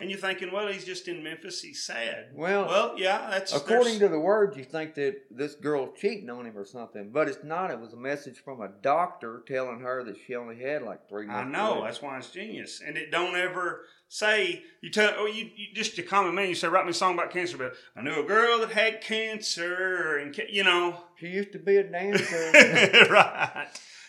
[0.00, 1.62] And you're thinking, well, he's just in Memphis.
[1.62, 2.30] He's sad.
[2.34, 6.44] Well, well, yeah, that's According to the words, you think that this girl's cheating on
[6.44, 7.70] him or something, but it's not.
[7.70, 11.28] It was a message from a doctor telling her that she only had like three
[11.28, 11.46] I months.
[11.46, 11.84] to know live.
[11.84, 15.12] that's why it's genius, and it don't ever say you tell.
[15.16, 16.48] Oh, you, you just your common man.
[16.48, 19.02] You say write me a song about cancer, but I knew a girl that had
[19.02, 23.06] cancer, and ca- you know, She used to be a dancer.
[23.10, 23.68] right?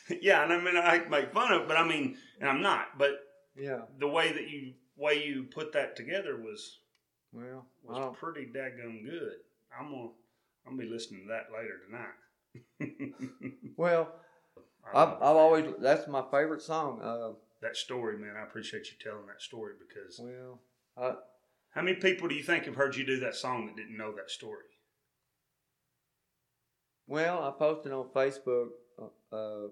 [0.21, 2.97] Yeah, and I mean I make fun of it, but I mean, and I'm not.
[2.97, 3.19] But
[3.55, 3.81] yeah.
[3.99, 6.79] the way that you way you put that together was
[7.31, 9.37] Well, was pretty daggum good.
[9.77, 10.09] I'm gonna
[10.65, 13.53] I'm gonna be listening to that later tonight.
[13.77, 14.13] well,
[14.93, 17.01] I've, I've always that's my favorite song.
[17.01, 17.31] Uh,
[17.61, 18.35] that story, man.
[18.37, 20.59] I appreciate you telling that story because well,
[20.97, 21.15] I,
[21.71, 24.11] how many people do you think have heard you do that song that didn't know
[24.11, 24.65] that story?
[27.07, 28.69] well, I posted on Facebook.
[28.99, 29.67] Uh, uh,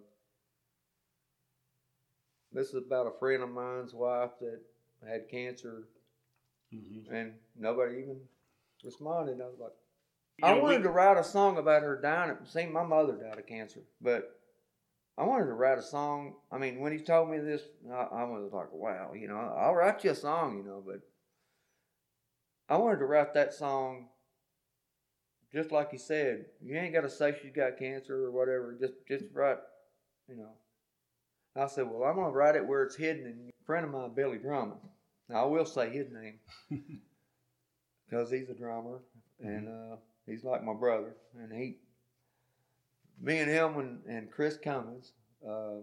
[2.53, 4.59] this is about a friend of mine's wife that
[5.07, 5.87] had cancer,
[6.73, 7.13] Mm-hmm.
[7.13, 8.17] and nobody even
[8.81, 9.41] responded.
[9.41, 9.71] I was like,
[10.37, 12.37] You I know, wanted we- to write a song about her dying.
[12.45, 14.39] See, my mother died of cancer, but
[15.17, 16.35] I wanted to write a song.
[16.49, 19.75] I mean, when he told me this, I, I was like, wow, you know, I'll
[19.75, 21.01] write you a song, you know, but
[22.69, 24.07] I wanted to write that song
[25.53, 26.45] just like he said.
[26.63, 28.77] You ain't got to say she's got cancer or whatever.
[28.79, 29.57] Just, just write,
[30.29, 30.51] you know.
[31.55, 33.25] I said, well, I'm gonna write it where it's hidden.
[33.25, 34.79] And a friend of mine, Billy Drummond.
[35.29, 36.39] Now I will say his name
[38.09, 38.99] because he's a drummer
[39.39, 39.95] and uh,
[40.25, 41.15] he's like my brother.
[41.37, 41.77] And he,
[43.21, 45.13] me and him and, and Chris Cummins.
[45.45, 45.81] Uh,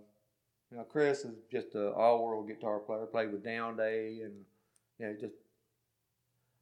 [0.70, 3.06] you know, Chris is just an all-world guitar player.
[3.06, 4.44] Played with Down Day and
[4.98, 5.34] yeah, just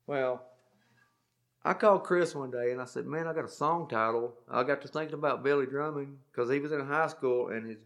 [0.06, 0.42] well.
[1.64, 4.62] I called Chris one day and I said, "Man, I got a song title." I
[4.62, 7.78] got to thinking about Billy Drummond because he was in high school and his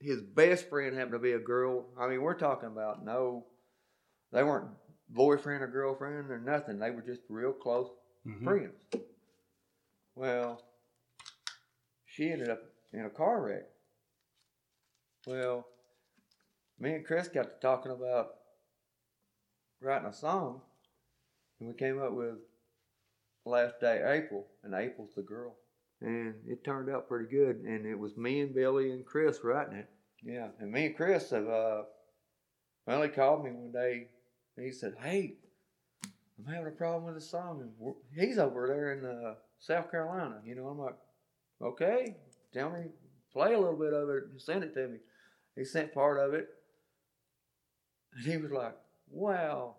[0.00, 1.86] his best friend happened to be a girl.
[1.98, 3.46] I mean, we're talking about no,
[4.32, 4.70] they weren't
[5.08, 6.78] boyfriend or girlfriend or nothing.
[6.78, 7.90] They were just real close
[8.26, 8.44] Mhm.
[8.44, 9.04] friends.
[10.14, 10.62] Well,
[12.06, 13.70] she ended up in a car wreck.
[15.26, 15.66] Well,
[16.78, 18.34] me and Chris got to talking about
[19.80, 20.62] writing a song,
[21.60, 22.38] and we came up with
[23.44, 25.56] last day April, and April's the girl.
[26.00, 29.78] And it turned out pretty good, and it was me and Billy and Chris writing
[29.78, 29.88] it.
[30.22, 31.82] Yeah, and me and Chris have, uh,
[32.86, 34.06] well, he called me one day,
[34.56, 35.34] and he said, hey,
[36.38, 40.40] I'm having a problem with the song, and he's over there in uh, South Carolina.
[40.44, 40.96] You know, I'm like,
[41.60, 42.16] okay,
[42.52, 42.84] tell me,
[43.32, 44.98] play a little bit of it, and send it to me.
[45.56, 46.48] He sent part of it,
[48.14, 48.76] and he was like,
[49.10, 49.76] wow,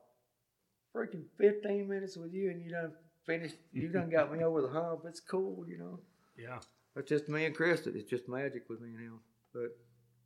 [0.93, 2.91] freaking 15 minutes with you, and you done
[3.26, 5.01] finished, you done got me over the hump.
[5.07, 5.99] It's cool, you know.
[6.40, 6.60] Yeah.
[6.96, 7.86] That's just me and Chris.
[7.88, 9.20] It's just magic with me and him.
[9.54, 9.78] But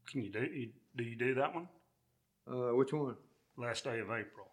[0.10, 1.68] Can you do you, do you do that one?
[2.48, 3.16] uh, which one?
[3.58, 4.48] Last day of April.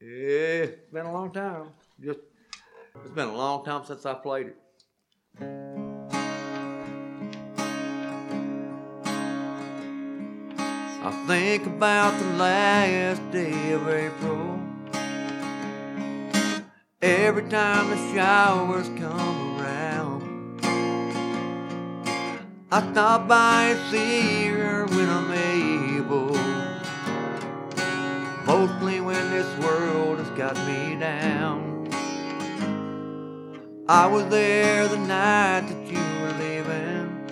[0.00, 1.68] Yeah, it's been a long time.
[2.00, 2.20] Just
[3.02, 4.56] it's been a long time since I played it.
[11.04, 14.58] I think about the last day of April
[17.00, 19.51] every time the showers come
[22.74, 26.34] I stop by and see her when I'm able.
[28.46, 31.86] Mostly when this world has got me down.
[33.86, 37.28] I was there the night that you were leaving.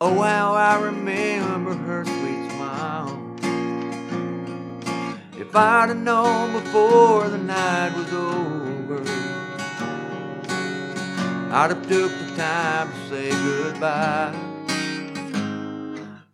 [0.00, 3.36] Oh, how I remember her sweet smile.
[5.38, 8.39] If I'd have known before the night was over,
[11.52, 14.32] I'd have took the time to say goodbye.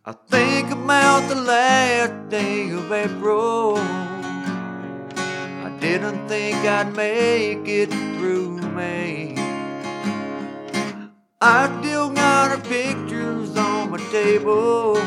[0.05, 3.79] I think about the last day of April.
[3.79, 7.89] I didn't think I'd make it
[8.19, 9.35] through May.
[11.41, 14.99] I still got her pictures on my table.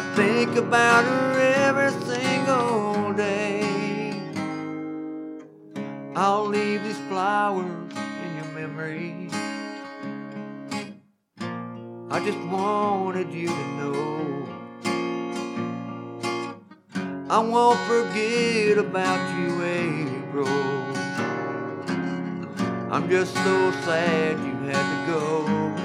[0.00, 3.62] I think about her every single day.
[6.14, 7.87] I'll leave these flowers
[8.78, 9.28] memory.
[12.10, 14.46] I just wanted you to know.
[17.30, 20.46] I won't forget about you, April.
[22.90, 25.77] I'm just so sad you had to go.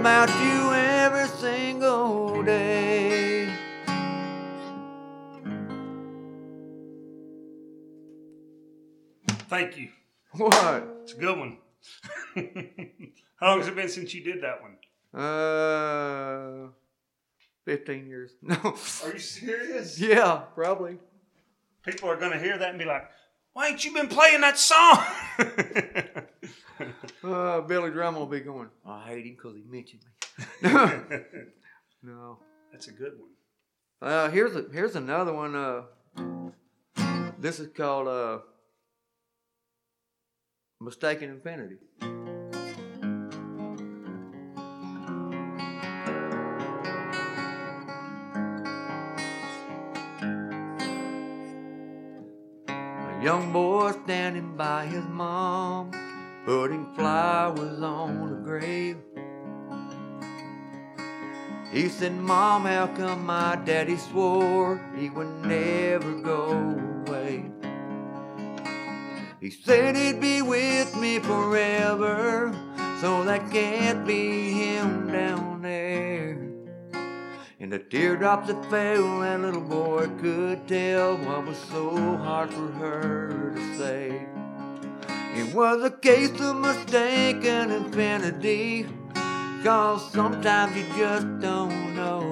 [0.00, 3.48] About you every single day.
[9.48, 9.88] Thank you.
[10.32, 10.86] What?
[11.02, 11.58] It's a good one.
[13.36, 14.76] How long has it been since you did that one?
[15.18, 16.68] Uh,
[17.64, 18.32] 15 years.
[18.42, 18.56] No.
[19.04, 19.98] Are you serious?
[19.98, 20.98] Yeah, probably.
[21.84, 23.08] People are going to hear that and be like,
[23.56, 25.02] why ain't you been playing that song?
[27.24, 30.02] Uh, Billy Drum will be going, I hate him because he mentioned
[30.62, 30.70] me.
[32.02, 32.38] no.
[32.70, 33.30] That's a good one.
[34.00, 35.56] Uh, here's a, here's another one.
[35.56, 35.82] Uh,
[37.38, 38.38] this is called uh,
[40.80, 41.78] Mistaken Infinity.
[53.26, 55.90] Young boy standing by his mom,
[56.44, 58.98] putting flowers on the grave.
[61.72, 66.52] He said, Mom, how come my daddy swore he would never go
[67.08, 67.50] away?
[69.40, 72.54] He said he'd be with me forever,
[73.00, 76.45] so that can't be him down there.
[77.66, 82.68] And the teardrops that fell, that little boy could tell what was so hard for
[82.78, 84.24] her to say.
[85.34, 88.86] It was a case of mistaken infinity.
[89.64, 92.22] Cause sometimes you just don't know.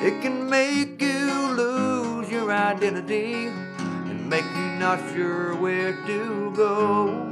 [0.00, 7.28] It can make you lose your identity and make you not sure where to go.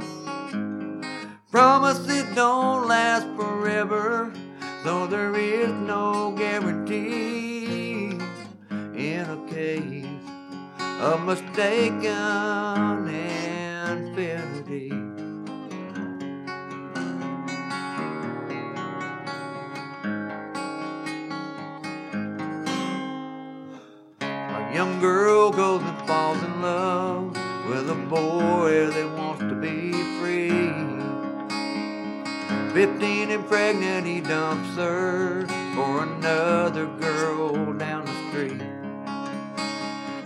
[1.51, 4.33] Promise it don't last forever,
[4.83, 8.17] so there is no guarantee
[8.95, 10.05] in a case
[10.99, 14.89] of mistaken infinity.
[24.21, 27.37] A young girl goes and falls in love
[27.69, 30.60] with a boy that wants to be free.
[32.73, 35.45] Fifteen and pregnant, he dumps her
[35.75, 38.61] for another girl down the street.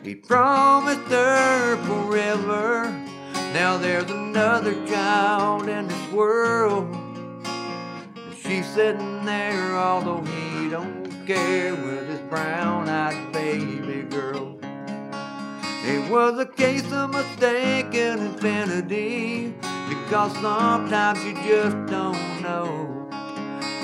[0.04, 2.92] He promised her forever.
[3.52, 6.96] Now there's another child in this world.
[8.44, 14.60] She's sitting there, although he don't care, with his brown-eyed baby girl.
[15.84, 19.56] It was a case of mistaken infinity
[19.90, 23.10] because sometimes you just don't know.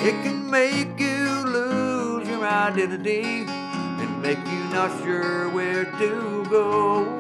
[0.08, 1.26] It can make you
[1.58, 3.24] lose your identity
[4.02, 7.18] and make you not sure where to go.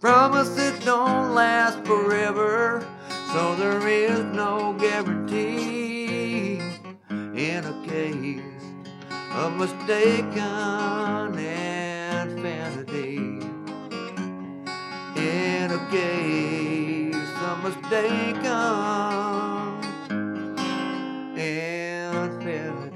[0.00, 2.86] Promise it don't last forever,
[3.32, 6.60] so there is no guarantee
[7.48, 8.64] in a case
[9.32, 11.38] of mistaken
[12.28, 13.16] infinity.
[15.16, 19.55] In a case of mistaken
[21.36, 22.92] and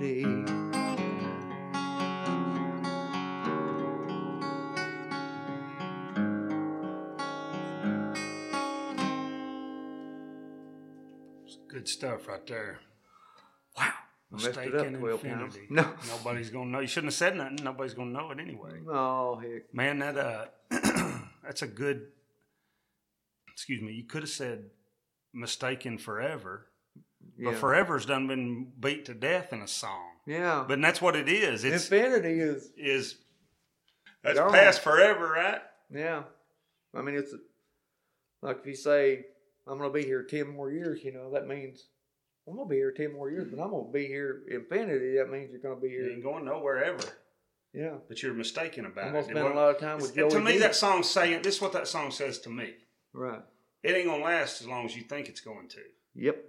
[11.44, 12.80] It's good stuff right there.
[13.76, 13.92] Wow.
[14.30, 15.66] Mistake infinity.
[15.68, 15.92] No.
[16.08, 16.80] Nobody's going to know.
[16.80, 17.58] You shouldn't have said nothing.
[17.62, 18.80] Nobody's going to know it anyway.
[18.88, 19.74] Oh, heck.
[19.74, 20.46] Man, that uh,
[21.42, 22.06] that's a good,
[23.52, 24.70] excuse me, you could have said
[25.32, 26.69] mistaken forever
[27.40, 27.50] yeah.
[27.52, 30.10] but forever's done been beat to death in a song.
[30.26, 30.64] yeah.
[30.68, 31.64] But that's what it is.
[31.64, 33.16] It's Infinity is, is
[34.22, 34.52] that's Gone.
[34.52, 35.60] past forever, right?
[35.90, 36.22] yeah.
[36.94, 37.32] I mean, it's
[38.42, 39.24] like if you say,
[39.66, 41.86] I'm going to be here 10 more years, you know, that means
[42.46, 45.16] I'm going to be here 10 more years, but I'm going to be here infinity.
[45.16, 46.10] That means you're going to be You here.
[46.12, 47.04] ain't going nowhere ever.
[47.72, 47.94] Yeah.
[48.08, 49.18] But you're mistaken about I'm it.
[49.22, 50.30] to spend a lot of time with Joey.
[50.30, 52.74] to me, that song's saying this is what that song says to me.
[53.12, 53.40] Right.
[53.82, 55.80] It ain't gonna last as long as you think it's going to.
[56.16, 56.44] Yep.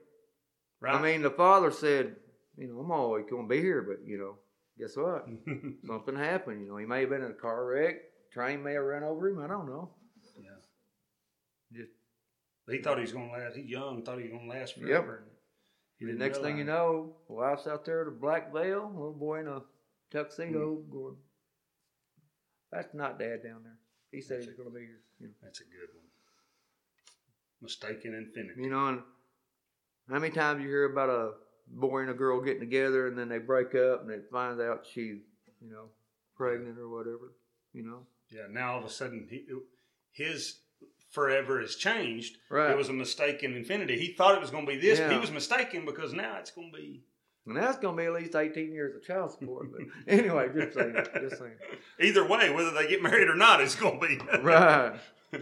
[0.81, 0.95] Right?
[0.95, 2.15] I mean, the father said,
[2.57, 4.35] you know, I'm always going to be here, but, you know,
[4.79, 5.27] guess what?
[5.87, 6.61] Something happened.
[6.61, 7.95] You know, he may have been in a car wreck.
[8.33, 9.39] Train may have run over him.
[9.39, 9.91] I don't know.
[10.41, 10.49] yeah.
[11.71, 11.91] Just
[12.69, 13.55] He thought he was gonna last.
[13.55, 14.03] He's young.
[14.03, 14.87] Thought he was gonna last Yep.
[14.87, 15.23] forever.
[15.99, 19.41] He the next thing you know, wife's out there with a black veil, little boy
[19.41, 19.61] in a
[20.09, 20.91] tuxedo Hmm.
[20.91, 21.15] going,
[22.71, 23.77] that's not dad down there.
[24.11, 25.01] He said he's going to be here.
[25.19, 25.33] You know.
[25.43, 26.05] That's a good one.
[27.61, 28.61] Mistaken infinity.
[28.63, 29.01] You know, and
[30.11, 31.31] how many times you hear about a
[31.67, 34.85] boy and a girl getting together and then they break up and it finds out
[34.91, 35.17] she's,
[35.61, 35.85] you know,
[36.35, 37.33] pregnant or whatever,
[37.73, 37.99] you know?
[38.29, 38.43] Yeah.
[38.49, 39.45] Now all of a sudden, he,
[40.11, 40.59] his
[41.09, 42.37] forever has changed.
[42.49, 42.71] Right.
[42.71, 43.97] It was a mistaken infinity.
[43.97, 46.71] He thought it was gonna be this, but he was mistaken because now it's gonna
[46.71, 47.03] be.
[47.47, 49.71] And that's going to be at least 18 years of child support.
[49.71, 50.95] But anyway, just saying.
[51.21, 51.55] Just saying.
[51.99, 54.19] Either way, whether they get married or not, it's gonna be.
[54.41, 54.93] Right.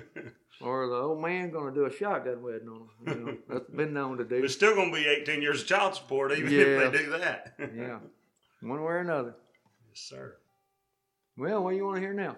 [0.62, 3.18] Or the old man going to do a shotgun wedding on them.
[3.20, 4.43] You know, that's been known to do.
[4.43, 6.60] It's still gonna be 18 years of child support, even Yeah.
[6.60, 7.53] if they do that.
[7.76, 7.99] Yeah.
[8.62, 9.36] One way or another.
[9.88, 10.36] Yes, sir.
[11.38, 12.36] Well, what do you want to hear now?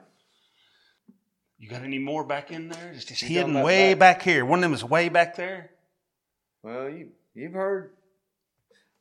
[1.57, 2.91] You got any more back in there?
[2.93, 4.45] It's just You hidden way back- back here.
[4.45, 5.71] One of them is way back there.
[6.61, 7.93] Well, you you've heard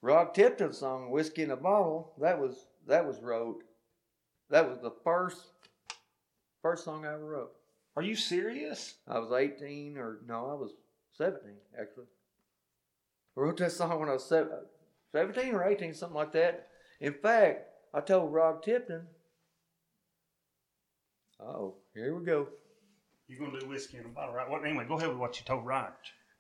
[0.01, 3.63] Rob Tipton's song "Whiskey in a Bottle." That was that was wrote.
[4.49, 5.43] That was the first
[6.63, 7.53] first song I ever wrote.
[7.97, 8.95] Are you serious?
[9.09, 10.73] I was 18 or no, I was
[11.19, 11.41] 17
[11.79, 12.07] actually.
[13.37, 14.51] I wrote that song when I was sev-
[15.13, 16.69] 17 or 18, something like that.
[17.01, 19.07] In fact, I told Rob Tipton.
[21.41, 22.49] Oh, here we go.
[23.27, 24.49] You're gonna do whiskey in a bottle, right?
[24.49, 25.93] Well, anyway, go ahead with what you told Raj.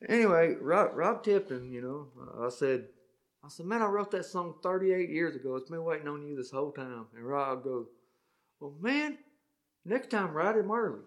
[0.08, 2.86] Anyway, Rob, Rob Tipton, you know, uh, I said,
[3.44, 5.56] I said, man, I wrote that song 38 years ago.
[5.56, 7.06] It's been waiting on you this whole time.
[7.14, 7.86] And Rob goes,
[8.60, 9.18] well, man,
[9.84, 11.00] next time ride him early.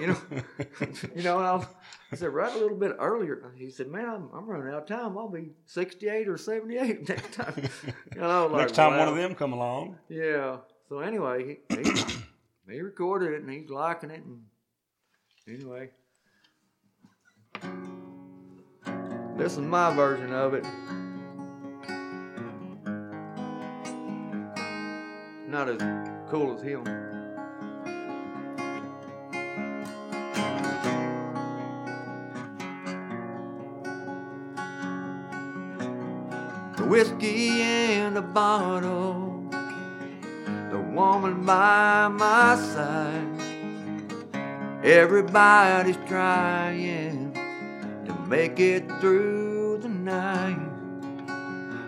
[0.00, 0.16] You know,
[1.16, 1.38] you know.
[1.38, 1.66] I, was,
[2.12, 3.52] I said, ride a little bit earlier.
[3.56, 5.18] He said, man, I'm, I'm running out of time.
[5.18, 7.54] I'll be 68 or 78 next time.
[8.14, 9.98] You know, like, Next time one of them come along.
[10.08, 10.58] Yeah.
[10.88, 11.92] So anyway, he, he,
[12.70, 14.22] he recorded it and he's liking it.
[14.24, 14.42] And
[15.46, 15.90] anyway,
[19.36, 20.64] this is my version of it.
[25.48, 25.80] Not as
[26.30, 27.17] cool as him.
[36.88, 39.44] Whiskey in a bottle
[40.70, 43.26] the woman by my side.
[44.82, 47.34] Everybody's trying
[48.06, 50.56] to make it through the night.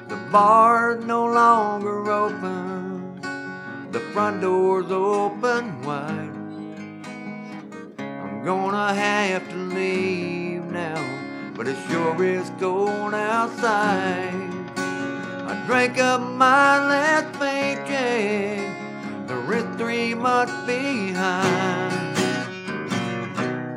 [0.08, 3.20] The bar's no longer open,
[3.92, 6.36] the front door's open wide.
[7.98, 14.49] I'm gonna have to leave now, but it sure is cold outside.
[15.70, 18.58] Drank up my last paycheck,
[19.28, 22.16] the rent three months behind.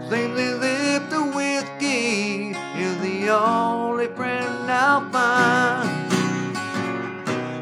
[0.10, 5.88] Seems as if the whiskey is the only friend I'll find.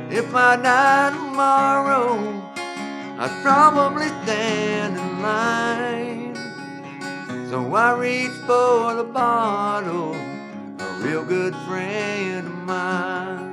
[0.09, 2.17] If I die tomorrow,
[3.19, 6.35] I'd probably stand in line.
[7.49, 13.50] So I reach for the bottle, a real good friend of mine.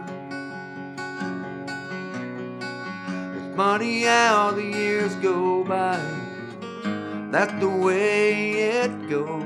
[3.59, 5.99] Funny how the years go by.
[7.33, 9.43] That's the way it goes.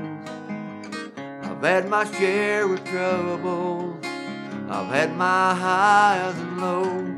[1.41, 3.95] I've had my share of troubles.
[4.69, 7.09] I've had my highs and lows.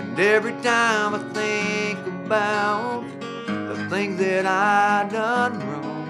[0.00, 3.04] And every time I think about
[3.46, 6.08] the things that I done wrong,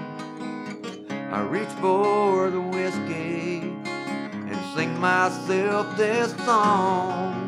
[1.31, 7.42] I reach for the whiskey and sing myself this song.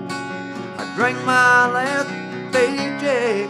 [0.95, 2.07] Drank my last
[2.53, 3.49] paycheck,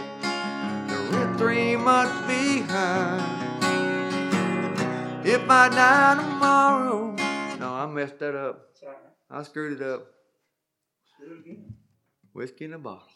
[0.88, 3.22] the rent three months behind.
[5.24, 7.14] If I die tomorrow,
[7.60, 8.74] no, I messed that up.
[8.84, 8.96] Right.
[9.30, 10.08] I screwed it up.
[11.20, 11.74] Do it again.
[12.32, 13.06] Whiskey in a bottle.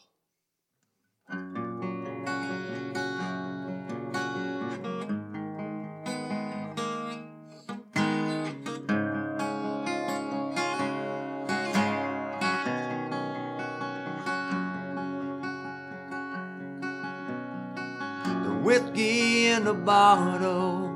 [19.60, 20.90] In the bottle,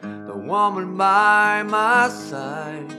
[0.00, 2.94] the woman by my side.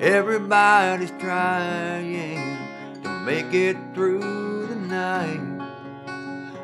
[0.00, 2.56] Everybody's trying
[3.02, 5.44] to make it through the night.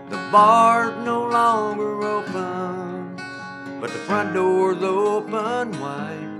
[0.09, 3.16] The bar's no longer open,
[3.78, 6.32] but the front door's open wide.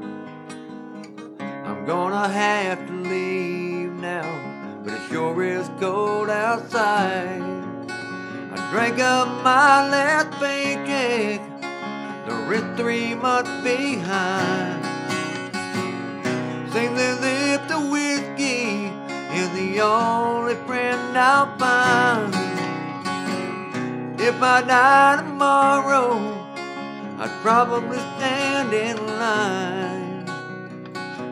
[1.66, 7.61] I'm gonna have to leave now, but it sure is cold outside.
[8.54, 11.40] I drank up my last paycheck,
[12.26, 14.84] the rent three months behind.
[16.70, 18.90] Seems as if the whiskey
[19.32, 22.34] is the only friend I'll find.
[24.20, 26.18] If I die tomorrow,
[27.18, 30.26] I'd probably stand in line.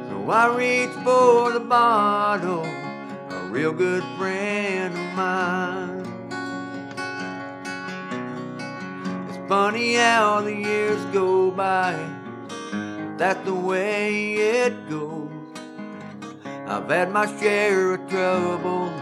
[0.08, 5.89] So I reach for the bottle, a real good friend of mine.
[9.50, 11.92] Funny how the years go by.
[13.18, 15.28] That's the way it goes.
[16.68, 18.92] I've had my share of trouble.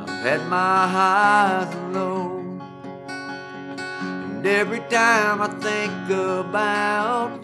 [0.00, 2.62] I've had my highs and lows.
[3.08, 7.42] And every time I think about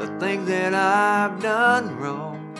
[0.00, 2.58] the things that I've done wrong,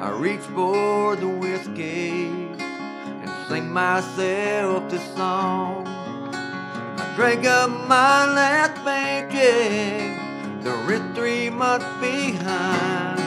[0.00, 5.87] I reach for the whiskey and sing myself this song.
[7.18, 13.18] I drank up my last paycheck, the rent three months behind.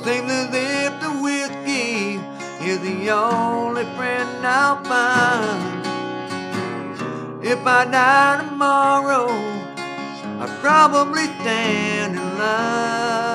[0.00, 2.18] Seems as if the whiskey
[2.68, 5.86] is the only friend I'll find.
[7.46, 9.28] If I die tomorrow,
[10.40, 13.27] I'd probably stand in line.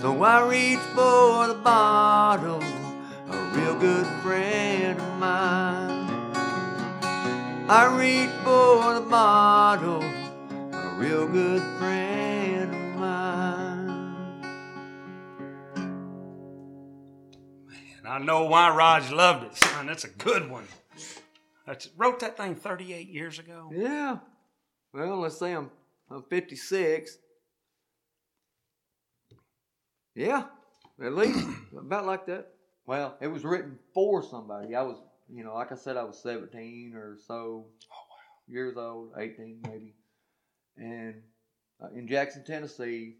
[0.00, 6.06] So I reach for the bottle, a real good friend of mine.
[7.68, 14.42] I reach for the bottle, a real good friend of mine.
[17.98, 19.86] And I know why Raj loved it, son.
[19.86, 20.68] That's a good one.
[21.66, 23.70] That's wrote that thing 38 years ago.
[23.74, 24.18] Yeah.
[24.92, 25.70] Well, let's say I'm
[26.10, 27.18] I'm 56.
[30.16, 30.44] Yeah,
[31.04, 31.46] at least
[31.78, 32.48] about like that.
[32.86, 34.74] Well, it was written for somebody.
[34.74, 34.96] I was,
[35.28, 37.66] you know, like I said, I was 17 or so
[38.48, 39.94] years old, 18 maybe.
[40.78, 41.22] And
[41.82, 43.16] uh, in Jackson, Tennessee,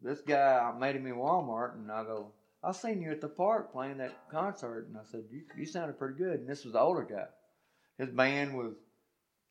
[0.00, 2.32] this guy, I met him in Walmart, and I go,
[2.62, 5.98] I seen you at the park playing that concert, and I said, you, you sounded
[5.98, 6.40] pretty good.
[6.40, 7.26] And this was the older guy.
[7.98, 8.74] His band was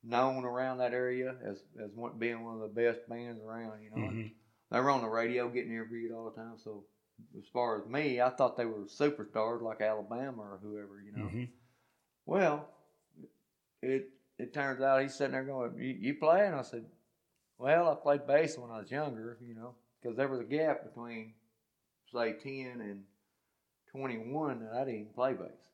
[0.04, 3.82] known around that area as as one, being one of the best bands around.
[3.82, 4.32] You know, Mhm.
[4.72, 6.58] They were on the radio getting interviewed all the time.
[6.58, 6.86] So
[7.38, 11.02] as far as me, I thought they were superstars like Alabama or whoever.
[11.02, 11.30] You know.
[11.30, 11.50] Mhm.
[12.26, 12.70] Well,
[13.82, 16.86] it it turns out he's sitting there going, "You, you play?" And I said,
[17.58, 20.84] "Well, I played bass when I was younger, you know, because there was a gap
[20.84, 21.34] between
[22.12, 23.06] say ten and
[23.92, 25.70] twenty one that I didn't play bass."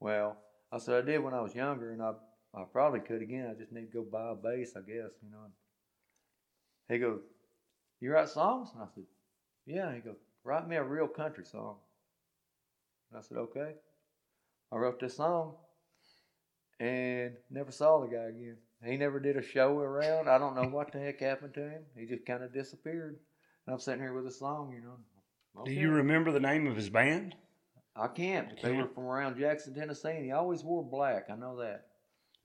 [0.00, 0.36] Well,
[0.72, 2.14] I said I did when I was younger, and I
[2.54, 3.50] I probably could again.
[3.50, 5.52] I just need to go buy a bass, I guess, you know.
[6.88, 7.20] He goes,
[8.00, 9.04] "You write songs?" And I said,
[9.66, 11.76] "Yeah." And he goes, "Write me a real country song."
[13.10, 13.74] And I said, "Okay."
[14.70, 15.56] I wrote this song
[16.78, 18.58] and never saw the guy again.
[18.84, 20.28] He never did a show around.
[20.28, 21.82] I don't know what the heck happened to him.
[21.96, 23.18] He just kind of disappeared.
[23.66, 25.64] And I'm sitting here with a song, you know.
[25.64, 27.34] Do you remember the name of his band?
[27.96, 28.50] I can't.
[28.50, 31.28] But they were from around Jackson, Tennessee, and he always wore black.
[31.30, 31.86] I know that.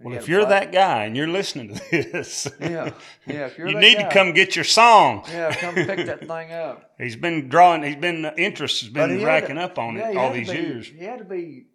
[0.02, 2.92] Well, if you're that guy and you're listening to this, Yeah,
[3.26, 4.04] yeah, if you're you need guy.
[4.04, 5.24] to come get your song.
[5.30, 6.92] Yeah, come pick that thing up.
[6.98, 7.84] He's been drawing.
[7.84, 10.88] He's been interest has been racking to- up on yeah, it all these be- years.
[10.88, 11.68] He had to be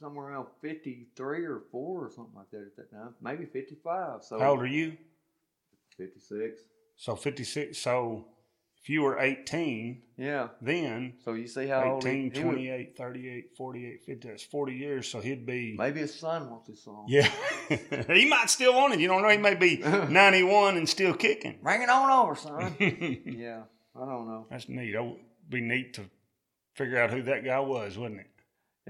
[0.00, 3.14] somewhere around 53 or 4 or something like that at that time.
[3.20, 4.24] Maybe 55.
[4.24, 4.96] So How old are you?
[5.98, 6.60] 56.
[6.96, 7.76] So 56.
[7.76, 8.26] So
[8.82, 10.48] if you were 18 Yeah.
[10.62, 14.42] then, So you see how old 18, he, he was- 28, 38, 48, 50, that's
[14.42, 15.06] 40 years.
[15.08, 15.74] So he'd be.
[15.76, 17.04] Maybe his son wants his song.
[17.08, 17.28] Yeah.
[18.12, 19.00] he might still want it.
[19.00, 19.28] You don't know.
[19.28, 19.76] He may be
[20.08, 21.58] 91 and still kicking.
[21.62, 22.74] Bring it on over, son.
[22.80, 23.62] yeah.
[23.94, 24.46] I don't know.
[24.50, 24.94] That's neat.
[24.94, 25.16] it would
[25.48, 26.02] be neat to
[26.74, 28.30] figure out who that guy was, wouldn't it?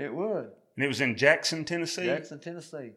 [0.05, 0.51] It would.
[0.77, 2.05] And it was in Jackson, Tennessee.
[2.07, 2.93] Jackson, Tennessee.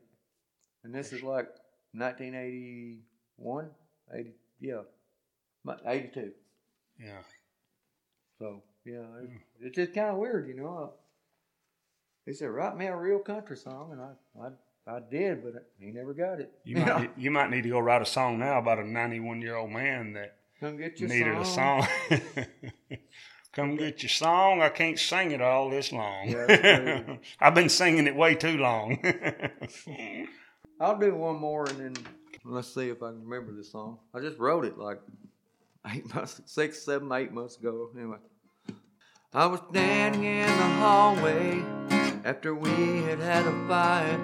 [0.84, 1.48] And this is like
[1.94, 3.70] 1981,
[4.14, 4.82] 80, yeah,
[5.64, 6.32] mu- 82.
[7.00, 7.22] Yeah.
[8.40, 9.38] So yeah, it, hmm.
[9.62, 10.78] it's just kind of weird, you know.
[10.78, 10.98] Uh,
[12.26, 15.92] he said, "Write me a real country song," and I, I, I did, but he
[15.92, 16.52] never got it.
[16.64, 19.56] You might you might need to go write a song now about a 91 year
[19.56, 21.88] old man that Come get your needed song.
[22.10, 22.46] a song.
[23.54, 24.62] Come get your song.
[24.62, 26.30] I can't sing it all this long.
[26.30, 27.18] Yeah.
[27.40, 28.98] I've been singing it way too long.
[30.80, 32.06] I'll do one more, and then
[32.46, 34.00] let's see if I can remember this song.
[34.14, 35.00] I just wrote it like
[35.92, 37.90] eight months, six, seven, eight months ago.
[37.96, 38.18] Anyway,
[39.34, 41.64] I was standing in the hallway
[42.24, 44.20] after we had had a fight.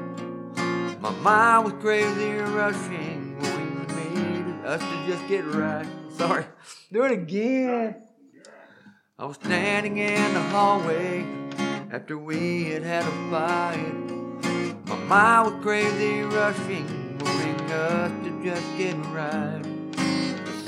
[1.01, 5.87] My mind was crazy rushing when we needed us to just get right.
[6.09, 6.45] Sorry,
[6.91, 8.03] do it again.
[9.17, 11.25] I was standing in the hallway
[11.91, 14.87] after we had had a fight.
[14.87, 19.78] My mind was crazy rushing, moving us to just get right.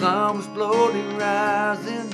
[0.01, 2.11] Sun was slowly rising,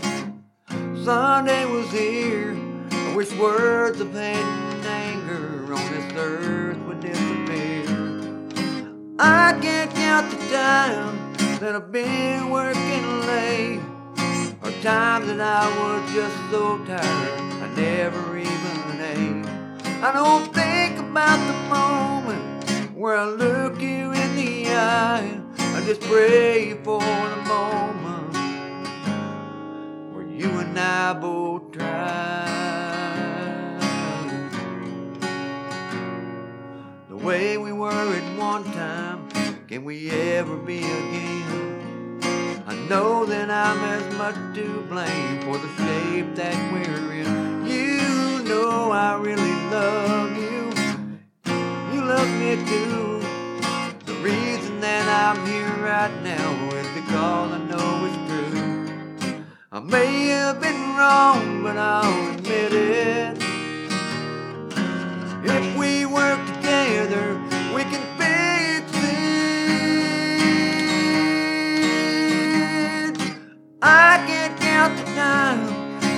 [1.05, 2.53] Sunday was here.
[2.91, 7.85] I wish words of hate and anger on this earth would disappear.
[9.18, 13.80] I can't count the time that I've been working late,
[14.61, 19.45] or times that I was just so tired I never even ate.
[20.03, 25.46] I don't think about the moment where I look you in the eye.
[25.88, 28.35] Just pray for the moment
[30.14, 32.43] where you and I both try.
[37.07, 39.30] The way we were at one time,
[39.69, 42.19] can we ever be again?
[42.68, 47.65] I know that I'm as much to blame for the shape that we're in.
[47.65, 50.73] You know I really love you.
[51.93, 53.16] You love me too.
[54.88, 59.43] The that I'm here right now is because I know it's true.
[59.69, 63.38] I may have been wrong, but I'll admit it.
[65.43, 67.35] If we work together,
[67.76, 69.27] we can fix it.
[73.81, 75.68] I can't count the time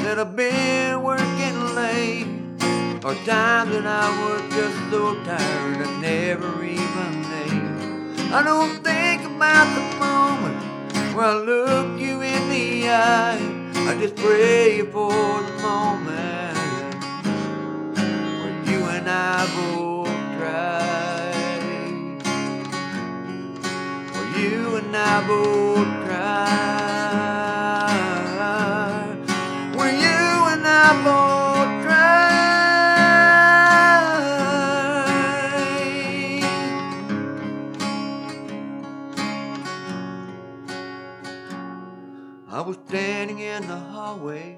[0.03, 2.27] that I've been working late,
[3.03, 7.18] or times that I was just so tired I never even.
[8.31, 10.63] I don't think about the moment
[11.15, 13.39] where I look you in the eye.
[13.89, 16.55] I just pray for the moment
[18.39, 20.07] where you and I both
[20.37, 21.31] cry.
[24.13, 26.88] Where you and I both try.
[44.09, 44.57] Hallway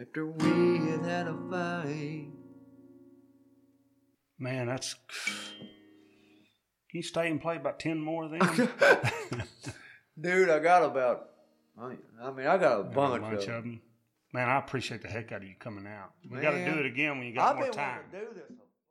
[0.00, 2.26] after we had had a fight.
[4.38, 4.94] Man, that's.
[6.90, 8.40] Can you stay and play about 10 more of them?
[10.20, 11.28] Dude, I got about,
[11.78, 11.88] I
[12.30, 13.80] mean, I got a Got bunch, a bunch of them.
[14.32, 16.12] Man, I appreciate the heck out of you coming out.
[16.28, 18.00] We got to do it again when you got I've more time.